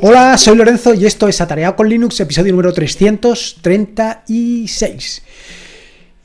Hola, 0.00 0.36
soy 0.36 0.56
Lorenzo 0.56 0.92
y 0.94 1.06
esto 1.06 1.28
es 1.28 1.40
Atareado 1.40 1.76
con 1.76 1.88
Linux, 1.88 2.18
episodio 2.20 2.52
número 2.52 2.72
336. 2.72 5.22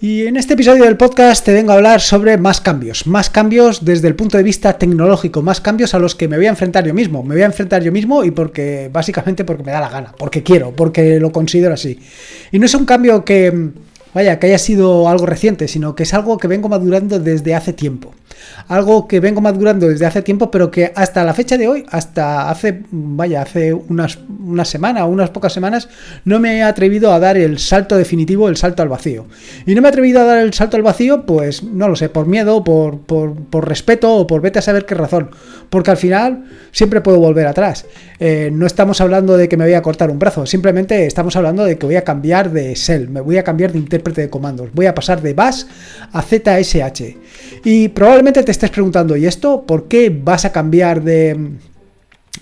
Y 0.01 0.25
en 0.25 0.37
este 0.37 0.53
episodio 0.53 0.85
del 0.85 0.97
podcast 0.97 1.45
te 1.45 1.53
vengo 1.53 1.71
a 1.71 1.75
hablar 1.75 2.01
sobre 2.01 2.37
más 2.37 2.61
cambios, 2.61 3.05
más 3.05 3.29
cambios 3.29 3.85
desde 3.85 4.07
el 4.07 4.15
punto 4.15 4.37
de 4.37 4.43
vista 4.43 4.77
tecnológico, 4.77 5.41
más 5.41 5.61
cambios 5.61 5.93
a 5.93 5.99
los 5.99 6.15
que 6.15 6.27
me 6.27 6.37
voy 6.37 6.47
a 6.47 6.49
enfrentar 6.49 6.85
yo 6.85 6.93
mismo. 6.93 7.23
Me 7.23 7.35
voy 7.35 7.43
a 7.43 7.47
enfrentar 7.47 7.83
yo 7.83 7.91
mismo 7.91 8.23
y 8.23 8.31
porque 8.31 8.89
básicamente 8.91 9.43
porque 9.43 9.63
me 9.63 9.71
da 9.71 9.81
la 9.81 9.89
gana, 9.89 10.15
porque 10.17 10.41
quiero, 10.41 10.75
porque 10.75 11.19
lo 11.19 11.31
considero 11.31 11.73
así. 11.73 11.99
Y 12.51 12.59
no 12.59 12.65
es 12.65 12.73
un 12.73 12.85
cambio 12.85 13.23
que 13.23 13.71
vaya, 14.13 14.39
que 14.39 14.47
haya 14.47 14.57
sido 14.57 15.07
algo 15.09 15.25
reciente, 15.25 15.67
sino 15.67 15.95
que 15.95 16.03
es 16.03 16.13
algo 16.13 16.37
que 16.37 16.47
vengo 16.47 16.69
madurando 16.69 17.19
desde 17.19 17.55
hace 17.55 17.73
tiempo 17.73 18.13
algo 18.67 19.07
que 19.07 19.19
vengo 19.19 19.41
madurando 19.41 19.87
desde 19.87 20.05
hace 20.05 20.21
tiempo, 20.21 20.51
pero 20.51 20.71
que 20.71 20.91
hasta 20.95 21.23
la 21.23 21.33
fecha 21.33 21.57
de 21.57 21.67
hoy, 21.67 21.85
hasta 21.89 22.49
hace, 22.49 22.83
vaya, 22.91 23.41
hace 23.41 23.73
unas, 23.73 24.19
una 24.45 24.65
semana 24.65 25.05
o 25.05 25.09
unas 25.09 25.29
pocas 25.29 25.53
semanas, 25.53 25.89
no 26.25 26.39
me 26.39 26.57
he 26.57 26.63
atrevido 26.63 27.11
a 27.11 27.19
dar 27.19 27.37
el 27.37 27.59
salto 27.59 27.97
definitivo, 27.97 28.47
el 28.47 28.57
salto 28.57 28.83
al 28.83 28.89
vacío. 28.89 29.25
Y 29.65 29.75
no 29.75 29.81
me 29.81 29.87
he 29.87 29.89
atrevido 29.89 30.21
a 30.21 30.25
dar 30.25 30.37
el 30.39 30.53
salto 30.53 30.77
al 30.77 30.83
vacío, 30.83 31.25
pues 31.25 31.63
no 31.63 31.87
lo 31.87 31.95
sé, 31.95 32.09
por 32.09 32.27
miedo, 32.27 32.63
por, 32.63 32.99
por, 32.99 33.67
respeto 33.67 34.15
o 34.15 34.27
por 34.27 34.41
vete 34.41 34.59
a 34.59 34.61
saber 34.61 34.85
qué 34.85 34.95
razón. 34.95 35.31
Porque 35.69 35.91
al 35.91 35.97
final 35.97 36.45
siempre 36.71 37.01
puedo 37.01 37.19
volver 37.19 37.47
atrás. 37.47 37.85
Eh, 38.19 38.49
no 38.53 38.65
estamos 38.65 39.01
hablando 39.01 39.37
de 39.37 39.49
que 39.49 39.57
me 39.57 39.65
voy 39.65 39.73
a 39.73 39.81
cortar 39.81 40.11
un 40.11 40.19
brazo, 40.19 40.45
simplemente 40.45 41.05
estamos 41.05 41.35
hablando 41.35 41.63
de 41.63 41.77
que 41.77 41.85
voy 41.85 41.95
a 41.95 42.03
cambiar 42.03 42.51
de 42.51 42.75
shell, 42.75 43.09
me 43.09 43.21
voy 43.21 43.37
a 43.37 43.43
cambiar 43.43 43.71
de 43.71 43.77
de 44.13 44.29
comandos, 44.29 44.69
voy 44.73 44.85
a 44.85 44.95
pasar 44.95 45.21
de 45.21 45.33
bash 45.33 45.63
a 46.11 46.21
ZSH. 46.21 47.17
Y 47.63 47.89
probablemente 47.89 48.43
te 48.43 48.51
estés 48.51 48.69
preguntando, 48.69 49.15
¿y 49.15 49.25
esto 49.25 49.65
por 49.65 49.87
qué 49.87 50.09
vas 50.09 50.45
a 50.45 50.51
cambiar 50.51 51.03
de, 51.03 51.51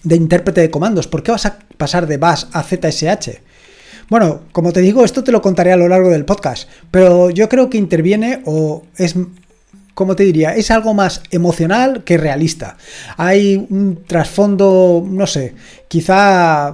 de 0.04 0.16
intérprete 0.16 0.62
de 0.62 0.72
comandos? 0.72 1.08
¿Por 1.08 1.24
qué 1.24 1.32
vas 1.32 1.46
a 1.46 1.60
pasar 1.78 2.08
de 2.08 2.18
bash 2.18 2.46
a 2.54 2.64
ZSH? 2.64 3.42
Bueno, 4.10 4.42
como 4.52 4.72
te 4.72 4.80
digo, 4.80 5.04
esto 5.04 5.24
te 5.24 5.32
lo 5.32 5.42
contaré 5.42 5.74
a 5.74 5.78
lo 5.78 5.90
largo 5.90 6.10
del 6.10 6.24
podcast, 6.24 6.70
pero 6.92 7.30
yo 7.30 7.50
creo 7.50 7.70
que 7.70 7.78
interviene 7.78 8.42
o 8.46 8.84
es 8.96 9.16
como 9.98 10.16
te 10.16 10.22
diría, 10.22 10.56
es 10.56 10.70
algo 10.70 10.94
más 10.94 11.24
emocional 11.32 12.04
que 12.04 12.18
realista. 12.18 12.78
Hay 13.18 13.66
un 13.72 14.04
trasfondo, 14.06 15.04
no 15.04 15.26
sé, 15.26 15.56
quizá 15.88 16.72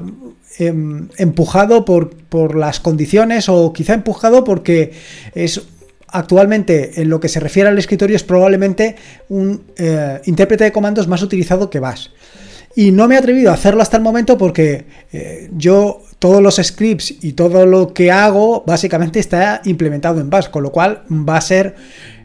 em, 0.59 1.09
empujado 1.17 1.85
por, 1.85 2.15
por, 2.15 2.55
las 2.55 2.79
condiciones 2.79 3.49
o 3.49 3.73
quizá 3.73 3.93
empujado 3.93 4.43
porque 4.43 4.91
es 5.33 5.61
actualmente 6.07 7.01
en 7.01 7.09
lo 7.09 7.19
que 7.19 7.27
se 7.27 7.39
refiere 7.39 7.69
al 7.69 7.77
escritorio 7.77 8.15
es 8.15 8.23
probablemente 8.23 8.95
un 9.29 9.63
eh, 9.77 10.21
intérprete 10.25 10.63
de 10.65 10.71
comandos 10.71 11.07
más 11.07 11.21
utilizado 11.21 11.69
que 11.69 11.79
Bash. 11.79 12.07
Y 12.75 12.91
no 12.91 13.07
me 13.07 13.15
he 13.15 13.17
atrevido 13.17 13.51
a 13.51 13.53
hacerlo 13.53 13.81
hasta 13.81 13.97
el 13.97 14.03
momento 14.03 14.37
porque 14.37 14.85
eh, 15.11 15.49
yo 15.55 16.01
todos 16.19 16.41
los 16.41 16.55
scripts 16.55 17.15
y 17.21 17.33
todo 17.33 17.65
lo 17.65 17.93
que 17.93 18.11
hago 18.11 18.63
básicamente 18.65 19.19
está 19.19 19.61
implementado 19.65 20.21
en 20.21 20.29
Bash, 20.29 20.49
con 20.49 20.63
lo 20.63 20.71
cual 20.71 21.03
va 21.09 21.37
a 21.37 21.41
ser 21.41 21.75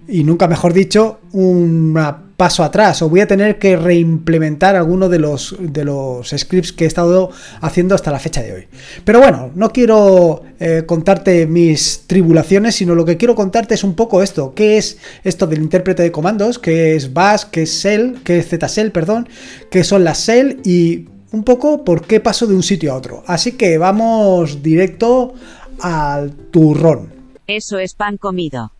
y 0.06 0.25
nunca 0.25 0.49
mejor 0.49 0.73
dicho, 0.73 1.21
un 1.33 1.93
paso 2.39 2.62
atrás 2.62 3.03
o 3.03 3.08
voy 3.08 3.19
a 3.19 3.27
tener 3.27 3.58
que 3.58 3.77
reimplementar 3.77 4.77
alguno 4.77 5.08
de 5.08 5.19
los, 5.19 5.56
de 5.58 5.84
los 5.84 6.28
scripts 6.28 6.72
que 6.72 6.84
he 6.84 6.86
estado 6.86 7.33
haciendo 7.61 7.97
hasta 7.97 8.12
la 8.12 8.20
fecha 8.20 8.41
de 8.41 8.53
hoy. 8.53 8.69
Pero 9.05 9.19
bueno, 9.19 9.50
no 9.56 9.70
quiero 9.70 10.44
eh, 10.61 10.84
contarte 10.86 11.48
mis 11.48 12.05
tribulaciones, 12.06 12.77
sino 12.77 12.94
lo 12.94 13.05
que 13.05 13.16
quiero 13.16 13.34
contarte 13.34 13.75
es 13.75 13.83
un 13.83 13.97
poco 13.97 14.22
esto, 14.22 14.55
qué 14.55 14.78
es 14.78 14.98
esto 15.25 15.48
del 15.48 15.62
intérprete 15.62 16.05
de 16.05 16.12
comandos, 16.12 16.61
qué 16.61 16.94
es 16.94 17.12
bash, 17.12 17.42
qué 17.50 17.62
es 17.62 17.72
shell, 17.72 18.20
qué 18.22 18.39
es 18.39 18.47
zshell, 18.47 18.92
perdón, 18.92 19.28
qué 19.69 19.83
son 19.83 20.05
las 20.05 20.25
shell 20.25 20.61
y 20.64 21.09
un 21.33 21.42
poco 21.42 21.83
por 21.84 22.06
qué 22.06 22.20
paso 22.20 22.47
de 22.47 22.54
un 22.54 22.62
sitio 22.62 22.93
a 22.93 22.97
otro. 22.97 23.25
Así 23.27 23.53
que 23.53 23.78
vamos 23.78 24.62
directo 24.62 25.34
al 25.81 26.31
turrón. 26.53 27.12
Eso 27.48 27.81
es 27.81 27.94
pan 27.94 28.16
comido. 28.16 28.71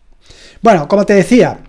Bueno, 0.61 0.87
como 0.87 1.05
te 1.05 1.13
decía, 1.13 1.59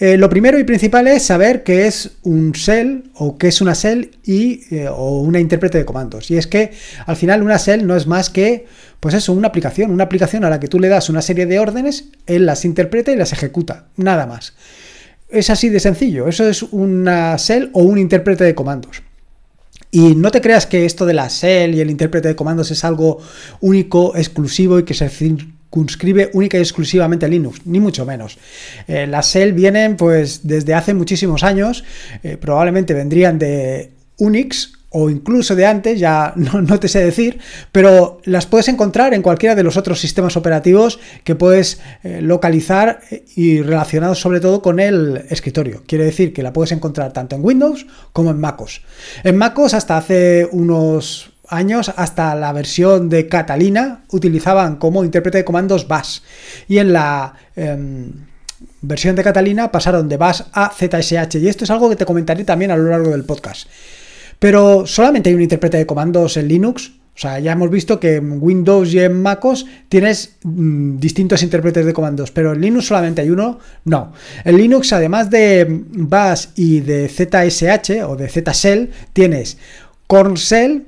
eh, 0.00 0.16
lo 0.16 0.30
primero 0.30 0.58
y 0.60 0.64
principal 0.64 1.08
es 1.08 1.24
saber 1.24 1.64
qué 1.64 1.88
es 1.88 2.18
un 2.22 2.52
shell 2.52 3.10
o 3.14 3.36
qué 3.36 3.48
es 3.48 3.60
una 3.60 3.72
shell 3.72 4.12
y, 4.24 4.62
eh, 4.72 4.88
o 4.88 5.20
una 5.20 5.40
intérprete 5.40 5.78
de 5.78 5.84
comandos. 5.84 6.30
Y 6.30 6.36
es 6.36 6.46
que 6.46 6.70
al 7.04 7.16
final 7.16 7.42
una 7.42 7.56
shell 7.56 7.84
no 7.84 7.96
es 7.96 8.06
más 8.06 8.30
que, 8.30 8.66
pues 9.00 9.14
eso, 9.14 9.32
una 9.32 9.48
aplicación, 9.48 9.90
una 9.90 10.04
aplicación 10.04 10.44
a 10.44 10.50
la 10.50 10.60
que 10.60 10.68
tú 10.68 10.78
le 10.78 10.88
das 10.88 11.08
una 11.08 11.20
serie 11.20 11.46
de 11.46 11.58
órdenes, 11.58 12.10
él 12.26 12.46
las 12.46 12.64
interpreta 12.64 13.10
y 13.10 13.16
las 13.16 13.32
ejecuta, 13.32 13.88
nada 13.96 14.26
más. 14.26 14.54
Es 15.30 15.50
así 15.50 15.68
de 15.68 15.80
sencillo, 15.80 16.28
eso 16.28 16.48
es 16.48 16.62
una 16.62 17.36
shell 17.36 17.70
o 17.72 17.82
un 17.82 17.98
intérprete 17.98 18.44
de 18.44 18.54
comandos. 18.54 19.02
Y 19.90 20.14
no 20.14 20.30
te 20.30 20.40
creas 20.40 20.66
que 20.66 20.84
esto 20.84 21.06
de 21.06 21.14
la 21.14 21.26
shell 21.26 21.74
y 21.74 21.80
el 21.80 21.90
intérprete 21.90 22.28
de 22.28 22.36
comandos 22.36 22.70
es 22.70 22.84
algo 22.84 23.18
único, 23.60 24.14
exclusivo 24.16 24.78
y 24.78 24.84
que 24.84 24.94
se 24.94 25.06
circunscribe 25.68 26.30
única 26.32 26.58
y 26.58 26.60
exclusivamente 26.60 27.28
Linux, 27.28 27.60
ni 27.66 27.78
mucho 27.78 28.06
menos. 28.06 28.38
Eh, 28.86 29.06
las 29.06 29.32
shell 29.32 29.52
vienen 29.52 29.96
pues 29.96 30.46
desde 30.46 30.74
hace 30.74 30.94
muchísimos 30.94 31.44
años, 31.44 31.84
eh, 32.22 32.36
probablemente 32.36 32.94
vendrían 32.94 33.38
de 33.38 33.92
Unix 34.16 34.72
o 34.90 35.10
incluso 35.10 35.54
de 35.54 35.66
antes, 35.66 36.00
ya 36.00 36.32
no, 36.36 36.80
te 36.80 36.88
sé 36.88 37.04
decir, 37.04 37.38
pero 37.70 38.20
las 38.24 38.46
puedes 38.46 38.68
encontrar 38.68 39.12
en 39.12 39.20
cualquiera 39.20 39.54
de 39.54 39.62
los 39.62 39.76
otros 39.76 40.00
sistemas 40.00 40.38
operativos 40.38 40.98
que 41.24 41.34
puedes 41.34 41.80
eh, 42.02 42.22
localizar 42.22 43.00
y 43.36 43.60
relacionados 43.60 44.18
sobre 44.18 44.40
todo 44.40 44.62
con 44.62 44.80
el 44.80 45.26
escritorio. 45.28 45.82
Quiere 45.86 46.04
decir 46.04 46.32
que 46.32 46.42
la 46.42 46.54
puedes 46.54 46.72
encontrar 46.72 47.12
tanto 47.12 47.36
en 47.36 47.44
Windows 47.44 47.86
como 48.14 48.30
en 48.30 48.40
MacOS. 48.40 48.80
En 49.22 49.36
MacOS 49.36 49.74
hasta 49.74 49.98
hace 49.98 50.48
unos 50.50 51.37
años 51.48 51.92
hasta 51.96 52.34
la 52.34 52.52
versión 52.52 53.08
de 53.08 53.28
Catalina 53.28 54.04
utilizaban 54.10 54.76
como 54.76 55.04
intérprete 55.04 55.38
de 55.38 55.44
comandos 55.44 55.88
Bash 55.88 56.20
y 56.68 56.78
en 56.78 56.92
la 56.92 57.34
em, 57.56 58.12
versión 58.82 59.16
de 59.16 59.24
Catalina 59.24 59.72
pasaron 59.72 60.08
de 60.08 60.16
Bash 60.16 60.42
a 60.52 60.70
ZSH 60.70 61.36
y 61.36 61.48
esto 61.48 61.64
es 61.64 61.70
algo 61.70 61.88
que 61.88 61.96
te 61.96 62.04
comentaré 62.04 62.44
también 62.44 62.70
a 62.70 62.76
lo 62.76 62.90
largo 62.90 63.10
del 63.10 63.24
podcast. 63.24 63.68
Pero 64.38 64.86
solamente 64.86 65.30
hay 65.30 65.34
un 65.34 65.42
intérprete 65.42 65.78
de 65.78 65.86
comandos 65.86 66.36
en 66.36 66.48
Linux. 66.48 66.92
O 67.16 67.20
sea, 67.20 67.40
ya 67.40 67.50
hemos 67.50 67.68
visto 67.68 67.98
que 67.98 68.16
en 68.16 68.40
Windows 68.40 68.94
y 68.94 69.00
en 69.00 69.20
MacOS 69.20 69.66
tienes 69.88 70.36
mm, 70.44 70.98
distintos 70.98 71.42
intérpretes 71.42 71.84
de 71.84 71.92
comandos, 71.92 72.30
pero 72.30 72.52
en 72.52 72.60
Linux 72.60 72.86
solamente 72.86 73.22
hay 73.22 73.30
uno. 73.30 73.58
No. 73.84 74.12
En 74.44 74.56
Linux, 74.56 74.92
además 74.92 75.28
de 75.28 75.66
Bash 75.68 76.46
y 76.54 76.78
de 76.80 77.08
ZSH 77.08 78.04
o 78.06 78.14
de 78.14 78.28
ZShell, 78.28 78.90
tienes 79.12 79.58
Corn 80.06 80.34
Shell, 80.34 80.86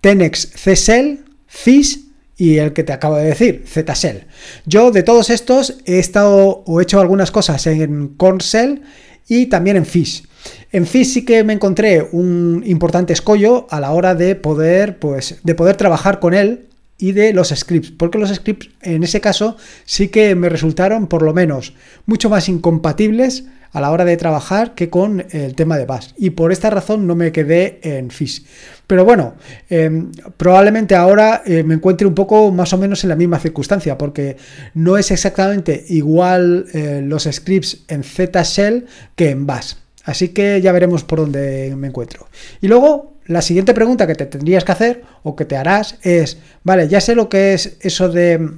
Tenex 0.00 0.46
CSEL, 0.54 1.24
FIS 1.46 2.06
y 2.36 2.56
el 2.56 2.72
que 2.72 2.84
te 2.84 2.92
acabo 2.92 3.16
de 3.16 3.24
decir, 3.24 3.64
ZSEL. 3.66 4.26
Yo 4.64 4.90
de 4.90 5.02
todos 5.02 5.28
estos 5.28 5.78
he 5.84 5.98
estado 5.98 6.62
o 6.66 6.80
he 6.80 6.84
hecho 6.84 7.00
algunas 7.00 7.30
cosas 7.30 7.66
en 7.66 8.08
Corncell 8.16 8.82
y 9.28 9.46
también 9.46 9.76
en 9.76 9.84
FIS. 9.84 10.24
En 10.72 10.86
FIS 10.86 11.12
sí 11.12 11.24
que 11.24 11.44
me 11.44 11.52
encontré 11.52 12.08
un 12.12 12.62
importante 12.66 13.12
escollo 13.12 13.66
a 13.70 13.78
la 13.78 13.90
hora 13.90 14.14
de 14.14 14.36
poder, 14.36 14.98
pues, 14.98 15.40
de 15.42 15.54
poder 15.54 15.76
trabajar 15.76 16.18
con 16.18 16.32
él 16.32 16.68
y 16.96 17.12
de 17.12 17.32
los 17.32 17.48
scripts, 17.48 17.90
porque 17.90 18.18
los 18.18 18.34
scripts 18.34 18.70
en 18.82 19.02
ese 19.02 19.20
caso 19.20 19.56
sí 19.84 20.08
que 20.08 20.34
me 20.34 20.48
resultaron 20.48 21.08
por 21.08 21.22
lo 21.22 21.34
menos 21.34 21.74
mucho 22.06 22.30
más 22.30 22.48
incompatibles 22.48 23.44
a 23.72 23.80
la 23.80 23.90
hora 23.90 24.04
de 24.04 24.16
trabajar 24.16 24.74
que 24.74 24.90
con 24.90 25.26
el 25.30 25.54
tema 25.54 25.78
de 25.78 25.86
Bash. 25.86 26.12
Y 26.16 26.30
por 26.30 26.52
esta 26.52 26.70
razón 26.70 27.06
no 27.06 27.14
me 27.14 27.32
quedé 27.32 27.80
en 27.82 28.10
Fish. 28.10 28.44
Pero 28.86 29.04
bueno, 29.04 29.34
em, 29.68 30.10
probablemente 30.36 30.94
ahora 30.96 31.42
eh, 31.46 31.62
me 31.62 31.74
encuentre 31.74 32.06
un 32.06 32.14
poco 32.14 32.50
más 32.50 32.72
o 32.72 32.78
menos 32.78 33.04
en 33.04 33.10
la 33.10 33.16
misma 33.16 33.38
circunstancia, 33.38 33.96
porque 33.96 34.36
no 34.74 34.96
es 34.96 35.10
exactamente 35.10 35.84
igual 35.88 36.66
eh, 36.72 37.00
los 37.04 37.28
scripts 37.30 37.84
en 37.88 38.02
Z 38.02 38.42
Shell 38.42 38.86
que 39.14 39.30
en 39.30 39.46
Bash. 39.46 39.74
Así 40.04 40.28
que 40.28 40.60
ya 40.60 40.72
veremos 40.72 41.04
por 41.04 41.20
dónde 41.20 41.74
me 41.76 41.88
encuentro. 41.88 42.26
Y 42.60 42.68
luego, 42.68 43.14
la 43.26 43.42
siguiente 43.42 43.74
pregunta 43.74 44.06
que 44.06 44.14
te 44.14 44.26
tendrías 44.26 44.64
que 44.64 44.72
hacer 44.72 45.02
o 45.22 45.36
que 45.36 45.44
te 45.44 45.56
harás 45.56 45.98
es, 46.02 46.38
vale, 46.64 46.88
ya 46.88 47.00
sé 47.00 47.14
lo 47.14 47.28
que 47.28 47.54
es 47.54 47.76
eso 47.80 48.08
de 48.08 48.50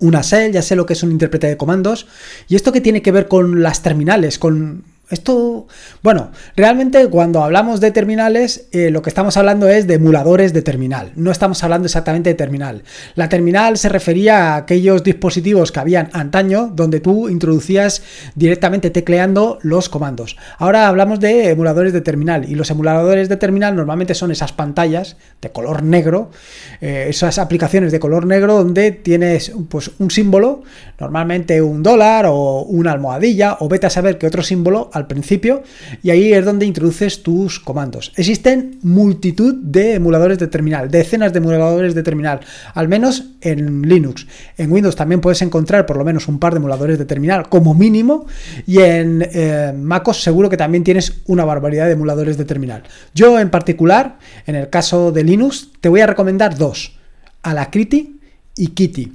una 0.00 0.22
shell, 0.22 0.52
ya 0.52 0.62
sé 0.62 0.76
lo 0.76 0.86
que 0.86 0.92
es 0.92 1.02
un 1.02 1.12
intérprete 1.12 1.46
de 1.46 1.56
comandos. 1.56 2.06
¿Y 2.48 2.56
esto 2.56 2.72
qué 2.72 2.80
tiene 2.80 3.02
que 3.02 3.12
ver 3.12 3.28
con 3.28 3.62
las 3.62 3.82
terminales? 3.82 4.38
Con 4.38 4.84
esto, 5.08 5.68
bueno, 6.02 6.32
realmente 6.56 7.06
cuando 7.08 7.44
hablamos 7.44 7.80
de 7.80 7.92
terminales, 7.92 8.66
eh, 8.72 8.90
lo 8.90 9.02
que 9.02 9.10
estamos 9.10 9.36
hablando 9.36 9.68
es 9.68 9.86
de 9.86 9.94
emuladores 9.94 10.52
de 10.52 10.62
terminal. 10.62 11.12
No 11.14 11.30
estamos 11.30 11.62
hablando 11.62 11.86
exactamente 11.86 12.30
de 12.30 12.34
terminal. 12.34 12.82
La 13.14 13.28
terminal 13.28 13.78
se 13.78 13.88
refería 13.88 14.54
a 14.54 14.56
aquellos 14.56 15.04
dispositivos 15.04 15.70
que 15.70 15.78
habían 15.78 16.10
antaño 16.12 16.72
donde 16.74 16.98
tú 16.98 17.28
introducías 17.28 18.02
directamente 18.34 18.90
tecleando 18.90 19.60
los 19.62 19.88
comandos. 19.88 20.36
Ahora 20.58 20.88
hablamos 20.88 21.20
de 21.20 21.50
emuladores 21.50 21.92
de 21.92 22.00
terminal 22.00 22.44
y 22.48 22.56
los 22.56 22.70
emuladores 22.70 23.28
de 23.28 23.36
terminal 23.36 23.76
normalmente 23.76 24.14
son 24.14 24.32
esas 24.32 24.52
pantallas 24.52 25.16
de 25.40 25.50
color 25.50 25.84
negro, 25.84 26.32
eh, 26.80 27.06
esas 27.08 27.38
aplicaciones 27.38 27.92
de 27.92 28.00
color 28.00 28.26
negro 28.26 28.56
donde 28.56 28.90
tienes 28.90 29.52
pues 29.68 29.92
un 30.00 30.10
símbolo, 30.10 30.62
normalmente 30.98 31.62
un 31.62 31.84
dólar 31.84 32.26
o 32.28 32.62
una 32.62 32.90
almohadilla 32.90 33.58
o 33.60 33.68
vete 33.68 33.86
a 33.86 33.90
saber 33.90 34.18
qué 34.18 34.26
otro 34.26 34.42
símbolo 34.42 34.90
al 34.96 35.06
principio 35.06 35.62
y 36.02 36.10
ahí 36.10 36.32
es 36.32 36.44
donde 36.44 36.66
introduces 36.66 37.22
tus 37.22 37.60
comandos. 37.60 38.12
Existen 38.16 38.78
multitud 38.82 39.54
de 39.54 39.94
emuladores 39.94 40.38
de 40.38 40.46
terminal, 40.46 40.90
decenas 40.90 41.32
de 41.32 41.38
emuladores 41.38 41.94
de 41.94 42.02
terminal, 42.02 42.40
al 42.74 42.88
menos 42.88 43.24
en 43.40 43.82
Linux. 43.82 44.26
En 44.56 44.72
Windows 44.72 44.96
también 44.96 45.20
puedes 45.20 45.42
encontrar 45.42 45.86
por 45.86 45.96
lo 45.96 46.04
menos 46.04 46.28
un 46.28 46.38
par 46.38 46.52
de 46.52 46.58
emuladores 46.58 46.98
de 46.98 47.04
terminal 47.04 47.48
como 47.48 47.74
mínimo 47.74 48.26
y 48.66 48.78
en 48.78 49.26
eh, 49.32 49.72
MacOS 49.76 50.22
seguro 50.22 50.50
que 50.50 50.56
también 50.56 50.84
tienes 50.84 51.22
una 51.26 51.44
barbaridad 51.44 51.86
de 51.86 51.92
emuladores 51.92 52.36
de 52.36 52.44
terminal. 52.44 52.82
Yo 53.14 53.38
en 53.38 53.50
particular, 53.50 54.18
en 54.46 54.56
el 54.56 54.70
caso 54.70 55.12
de 55.12 55.24
Linux, 55.24 55.70
te 55.80 55.88
voy 55.88 56.00
a 56.00 56.06
recomendar 56.06 56.56
dos, 56.56 56.98
Alacrity 57.42 58.20
y 58.56 58.68
Kitty. 58.68 59.12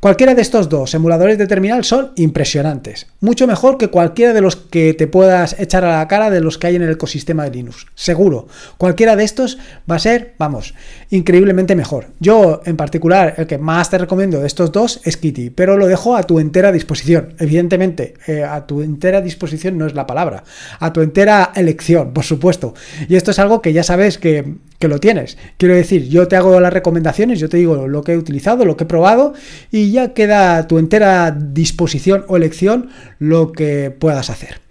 Cualquiera 0.00 0.34
de 0.34 0.42
estos 0.42 0.68
dos 0.68 0.94
emuladores 0.94 1.38
de 1.38 1.46
terminal 1.46 1.82
son 1.82 2.12
impresionantes, 2.16 3.06
mucho 3.20 3.46
mejor 3.46 3.78
que 3.78 3.88
cualquiera 3.88 4.34
de 4.34 4.42
los 4.42 4.54
que 4.54 4.92
te 4.92 5.06
puedas 5.06 5.58
echar 5.58 5.84
a 5.84 5.98
la 5.98 6.08
cara 6.08 6.28
de 6.28 6.40
los 6.40 6.58
que 6.58 6.66
hay 6.66 6.76
en 6.76 6.82
el 6.82 6.90
ecosistema 6.90 7.44
de 7.44 7.50
Linux. 7.50 7.86
Seguro, 7.94 8.46
cualquiera 8.76 9.16
de 9.16 9.24
estos 9.24 9.58
va 9.90 9.96
a 9.96 10.00
ser, 10.00 10.34
vamos, 10.38 10.74
increíblemente 11.08 11.74
mejor. 11.74 12.08
Yo, 12.20 12.60
en 12.66 12.76
particular, 12.76 13.34
el 13.38 13.46
que 13.46 13.56
más 13.56 13.88
te 13.88 13.96
recomiendo 13.98 14.40
de 14.40 14.46
estos 14.46 14.70
dos 14.70 15.00
es 15.04 15.16
Kitty, 15.16 15.50
pero 15.50 15.78
lo 15.78 15.86
dejo 15.86 16.14
a 16.14 16.22
tu 16.24 16.40
entera 16.40 16.72
disposición. 16.72 17.34
Evidentemente, 17.38 18.14
eh, 18.26 18.44
a 18.44 18.66
tu 18.66 18.82
entera 18.82 19.22
disposición 19.22 19.78
no 19.78 19.86
es 19.86 19.94
la 19.94 20.06
palabra, 20.06 20.44
a 20.78 20.92
tu 20.92 21.00
entera 21.00 21.52
elección, 21.54 22.12
por 22.12 22.24
supuesto. 22.24 22.74
Y 23.08 23.16
esto 23.16 23.30
es 23.30 23.38
algo 23.38 23.62
que 23.62 23.72
ya 23.72 23.82
sabes 23.82 24.18
que, 24.18 24.56
que 24.78 24.88
lo 24.88 25.00
tienes. 25.00 25.38
Quiero 25.56 25.74
decir, 25.74 26.08
yo 26.08 26.28
te 26.28 26.36
hago 26.36 26.60
las 26.60 26.72
recomendaciones, 26.72 27.40
yo 27.40 27.48
te 27.48 27.56
digo 27.56 27.88
lo 27.88 28.02
que 28.02 28.12
he 28.12 28.18
utilizado, 28.18 28.64
lo 28.64 28.76
que 28.76 28.84
he 28.84 28.86
probado 28.86 29.32
y 29.70 29.95
ya 29.96 30.12
queda 30.14 30.58
a 30.58 30.68
tu 30.68 30.78
entera 30.78 31.30
disposición 31.32 32.24
o 32.28 32.36
elección 32.36 32.90
lo 33.18 33.52
que 33.52 33.90
puedas 33.90 34.30
hacer. 34.30 34.65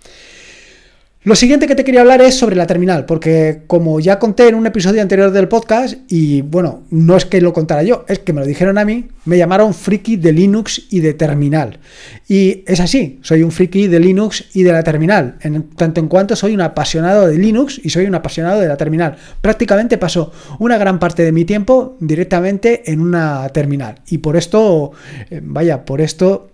Lo 1.26 1.36
siguiente 1.36 1.66
que 1.66 1.74
te 1.74 1.84
quería 1.84 2.02
hablar 2.02 2.22
es 2.22 2.38
sobre 2.38 2.56
la 2.56 2.68
terminal, 2.68 3.08
porque 3.08 3.64
como 3.66 4.00
ya 4.00 4.20
conté 4.20 4.48
en 4.48 4.54
un 4.54 4.68
episodio 4.68 5.02
anterior 5.02 5.32
del 5.32 5.48
podcast, 5.48 5.96
y 6.08 6.42
bueno, 6.42 6.84
no 6.92 7.18
es 7.18 7.26
que 7.26 7.42
lo 7.42 7.52
contara 7.52 7.82
yo, 7.82 8.06
es 8.08 8.20
que 8.20 8.32
me 8.32 8.42
lo 8.42 8.46
dijeron 8.46 8.78
a 8.78 8.86
mí, 8.86 9.08
me 9.26 9.40
llamaron 9.40 9.74
friki 9.74 10.18
de 10.18 10.32
Linux 10.32 10.84
y 10.92 11.00
de 11.00 11.16
terminal. 11.16 11.80
Y 12.28 12.64
es 12.68 12.80
así, 12.80 13.18
soy 13.24 13.42
un 13.42 13.52
friki 13.52 13.88
de 13.88 14.00
Linux 14.00 14.46
y 14.54 14.62
de 14.62 14.72
la 14.72 14.84
terminal, 14.84 15.38
en 15.42 15.64
tanto 15.72 16.00
en 16.00 16.10
cuanto 16.10 16.36
soy 16.36 16.54
un 16.54 16.62
apasionado 16.62 17.26
de 17.26 17.40
Linux 17.40 17.82
y 17.84 17.90
soy 17.90 18.06
un 18.06 18.14
apasionado 18.14 18.62
de 18.62 18.68
la 18.68 18.78
terminal. 18.78 19.16
Prácticamente 19.42 19.98
paso 19.98 20.32
una 20.60 20.78
gran 20.78 21.00
parte 21.00 21.24
de 21.24 21.32
mi 21.32 21.44
tiempo 21.44 21.98
directamente 22.02 22.92
en 22.92 23.00
una 23.00 23.50
terminal. 23.50 23.96
Y 24.10 24.20
por 24.20 24.38
esto, 24.38 24.92
eh, 25.32 25.42
vaya, 25.44 25.86
por 25.86 26.02
esto 26.02 26.52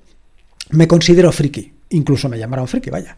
me 0.70 0.88
considero 0.88 1.30
friki. 1.34 1.74
Incluso 1.90 2.30
me 2.30 2.40
llamaron 2.40 2.70
friki, 2.70 2.90
vaya. 2.90 3.18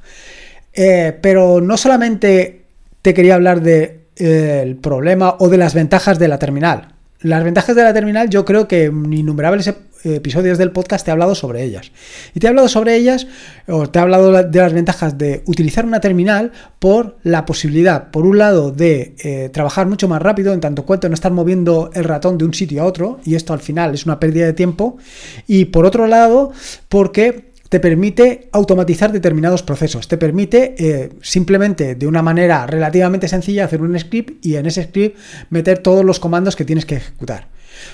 Eh, 0.74 1.18
pero 1.22 1.62
no 1.62 1.78
solamente 1.78 2.66
te 3.02 3.14
quería 3.14 3.36
hablar 3.36 3.62
del 3.62 4.00
de, 4.16 4.78
problema 4.81 5.36
o 5.40 5.50
de 5.50 5.58
las 5.58 5.74
ventajas 5.74 6.20
de 6.20 6.28
la 6.28 6.40
terminal. 6.40 6.94
Las 7.22 7.44
ventajas 7.44 7.75
de 7.75 7.84
la 7.84 7.94
terminal 7.94 8.30
yo 8.30 8.44
creo 8.44 8.68
que 8.68 8.86
en 8.86 9.14
innumerables 9.14 9.68
episodios 10.04 10.58
del 10.58 10.72
podcast 10.72 11.06
te 11.06 11.12
he 11.12 11.14
hablado 11.14 11.36
sobre 11.36 11.64
ellas. 11.64 11.92
Y 12.34 12.40
te 12.40 12.48
he 12.48 12.50
hablado 12.50 12.68
sobre 12.68 12.96
ellas, 12.96 13.28
o 13.68 13.90
te 13.90 14.00
he 14.00 14.02
hablado 14.02 14.31
de 14.44 14.60
las 14.60 14.74
ventajas 14.74 15.18
de 15.18 15.44
utilizar 15.46 15.86
una 15.86 16.00
terminal 16.00 16.52
por 16.80 17.18
la 17.24 17.46
posibilidad, 17.46 18.12
por 18.12 18.26
un 18.26 18.38
lado, 18.38 18.72
de 18.72 19.16
eh, 19.24 19.50
trabajar 19.50 19.88
mucho 19.88 20.08
más 20.08 20.22
rápido, 20.22 20.54
en 20.54 20.60
tanto 20.60 20.86
cuanto 20.86 21.08
no 21.08 21.14
estar 21.14 21.31
moviendo 21.31 21.90
el 21.94 22.04
ratón 22.04 22.38
de 22.38 22.46
un 22.46 22.54
sitio 22.54 22.81
a 22.81 22.86
otro, 22.86 23.19
y 23.24 23.36
esto 23.36 23.54
al 23.54 23.60
final 23.60 23.94
es 23.94 24.06
una 24.06 24.19
pérdida 24.19 24.46
de 24.46 24.54
tiempo, 24.54 24.98
y 25.48 25.66
por 25.66 25.86
otro 25.86 26.08
lado, 26.08 26.52
porque 26.90 27.53
te 27.74 27.80
permite 27.80 28.50
automatizar 28.52 29.12
determinados 29.12 29.64
procesos, 29.64 30.08
te 30.08 30.20
permite 30.20 30.75
eh, 30.78 31.10
simplemente 31.24 31.96
de 31.96 32.06
una 32.06 32.22
manera 32.22 32.68
relativamente 32.68 33.28
sencilla 33.28 33.66
hacer 33.66 33.81
un 33.81 33.98
script 33.98 34.46
y 34.46 34.58
en 34.58 34.68
ese 34.68 34.84
script 34.84 35.18
meter 35.50 35.80
todos 35.80 36.06
los 36.06 36.20
comandos 36.20 36.56
que 36.56 36.66
tienes 36.66 36.86
que 36.86 36.98
ejecutar. 36.98 37.48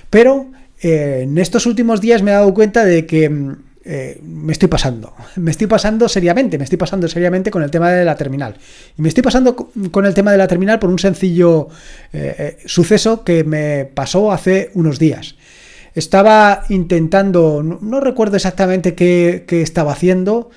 Pero 0.10 0.52
eh, 0.82 1.22
en 1.24 1.38
estos 1.38 1.66
últimos 1.66 2.02
días 2.02 2.22
me 2.22 2.32
he 2.32 2.34
dado 2.34 2.54
cuenta 2.54 2.84
de 2.84 3.06
que 3.06 3.30
mm, 3.30 3.56
eh, 3.86 4.20
me 4.22 4.52
estoy 4.52 4.68
pasando, 4.68 5.14
me 5.38 5.52
estoy 5.52 5.68
pasando 5.68 6.10
seriamente, 6.10 6.58
me 6.58 6.66
estoy 6.66 6.78
pasando 6.78 7.08
seriamente 7.08 7.50
con 7.50 7.64
el 7.64 7.72
tema 7.72 7.90
de 7.90 8.04
la 8.04 8.18
terminal. 8.18 8.58
Y 8.98 9.02
me 9.02 9.08
estoy 9.08 9.24
pasando 9.24 9.56
con 9.56 10.06
el 10.06 10.14
tema 10.14 10.34
de 10.34 10.40
la 10.40 10.48
terminal 10.50 10.78
por 10.80 10.90
un 10.90 11.00
sencillo 11.00 11.70
suceso 12.66 13.24
que 13.24 13.46
me 13.46 13.86
pasó 13.86 14.34
hace 14.34 14.72
unos 14.74 15.00
días. 15.00 15.36
Estaba 16.00 16.64
intentando, 16.70 17.62
no, 17.62 18.00
recuerdo 18.00 18.38
exactamente 18.38 18.96
qué, 18.96 19.46
estaba 19.50 19.92
haciendo, 19.92 20.50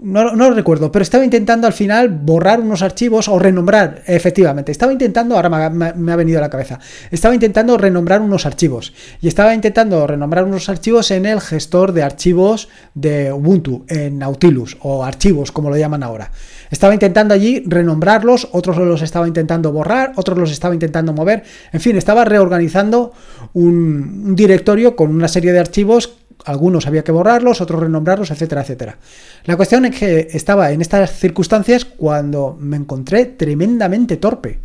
no, 0.00 0.34
no, 0.34 0.48
lo 0.50 0.54
recuerdo, 0.54 0.90
pero 0.90 1.04
estaba 1.04 1.24
intentando 1.24 1.68
al 1.68 1.72
final 1.72 2.08
borrar 2.08 2.60
unos 2.60 2.82
archivos 2.82 3.28
o 3.28 3.38
renombrar, 3.38 4.02
efectivamente. 4.06 4.72
Estaba 4.72 4.92
intentando, 4.92 5.36
ahora 5.36 5.70
me 5.70 6.12
ha, 6.12 6.16
venido 6.16 6.38
a 6.38 6.40
la 6.40 6.50
cabeza, 6.50 6.80
estaba 7.12 7.32
intentando 7.32 7.78
renombrar 7.78 8.20
unos 8.20 8.44
archivos. 8.44 8.92
Y 9.20 9.28
estaba 9.28 9.54
intentando 9.54 10.04
renombrar 10.06 10.44
unos 10.44 10.68
archivos 10.68 11.12
en 11.12 11.26
el 11.26 11.40
gestor 11.40 11.92
de 11.92 12.02
archivos 12.02 12.68
de 12.94 13.32
Ubuntu, 13.32 13.84
en 13.88 14.18
Nautilus, 14.18 14.76
o 14.80 15.04
archivos, 15.04 15.52
como 15.52 15.70
lo 15.70 15.76
llaman 15.76 16.02
ahora. 16.02 16.32
Estaba 16.70 16.92
intentando 16.92 17.32
allí 17.32 17.62
renombrarlos, 17.64 18.48
otros 18.50 18.76
los 18.78 19.00
estaba 19.00 19.28
intentando 19.28 19.70
borrar, 19.70 20.12
otros 20.16 20.36
los 20.36 20.50
estaba 20.50 20.74
intentando 20.74 21.12
mover. 21.12 21.44
En 21.72 21.80
fin, 21.80 21.96
estaba 21.96 22.24
reorganizando 22.24 23.12
un, 23.52 24.34
directorio 24.34 24.96
con 24.96 25.14
una 25.14 25.28
serie 25.28 25.52
de 25.52 25.60
archivos 25.60 26.14
algunos 26.44 26.86
había 26.86 27.04
que 27.04 27.12
borrarlos, 27.12 27.60
otros 27.60 27.80
renombrarlos, 27.80 28.30
etcétera, 28.30 28.62
etcétera. 28.62 28.98
La 29.44 29.56
cuestión 29.56 29.84
es 29.86 29.98
que 29.98 30.28
estaba 30.32 30.70
en 30.70 30.80
estas 30.80 31.18
circunstancias 31.18 31.84
cuando 31.84 32.56
me 32.60 32.76
encontré 32.76 33.24
tremendamente 33.26 34.16
torpe. 34.16 34.60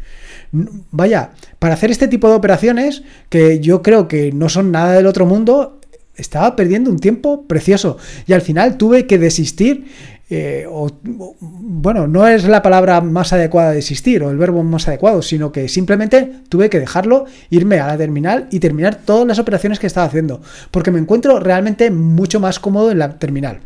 Vaya, 0.51 1.31
para 1.59 1.75
hacer 1.75 1.91
este 1.91 2.07
tipo 2.07 2.27
de 2.27 2.35
operaciones, 2.35 3.03
que 3.29 3.59
yo 3.59 3.81
creo 3.81 4.07
que 4.07 4.31
no 4.31 4.49
son 4.49 4.71
nada 4.71 4.93
del 4.93 5.05
otro 5.05 5.25
mundo, 5.25 5.79
estaba 6.15 6.55
perdiendo 6.55 6.91
un 6.91 6.99
tiempo 6.99 7.43
precioso 7.43 7.97
y 8.27 8.33
al 8.33 8.41
final 8.41 8.77
tuve 8.77 9.07
que 9.07 9.17
desistir 9.17 9.85
eh, 10.31 10.65
o, 10.69 10.91
bueno, 11.03 12.07
no 12.07 12.27
es 12.27 12.47
la 12.47 12.61
palabra 12.61 13.01
más 13.01 13.33
adecuada 13.33 13.71
de 13.71 13.79
existir 13.79 14.21
o 14.23 14.29
el 14.29 14.37
verbo 14.37 14.63
más 14.63 14.87
adecuado, 14.87 15.21
sino 15.21 15.51
que 15.51 15.67
simplemente 15.67 16.31
tuve 16.49 16.69
que 16.69 16.79
dejarlo, 16.79 17.25
irme 17.49 17.79
a 17.79 17.87
la 17.87 17.97
terminal 17.97 18.47
y 18.51 18.59
terminar 18.59 18.95
todas 19.03 19.27
las 19.27 19.39
operaciones 19.39 19.79
que 19.79 19.87
estaba 19.87 20.05
haciendo, 20.05 20.41
porque 20.69 20.91
me 20.91 20.99
encuentro 20.99 21.39
realmente 21.39 21.89
mucho 21.89 22.39
más 22.39 22.59
cómodo 22.59 22.91
en 22.91 22.99
la 22.99 23.17
terminal. 23.17 23.61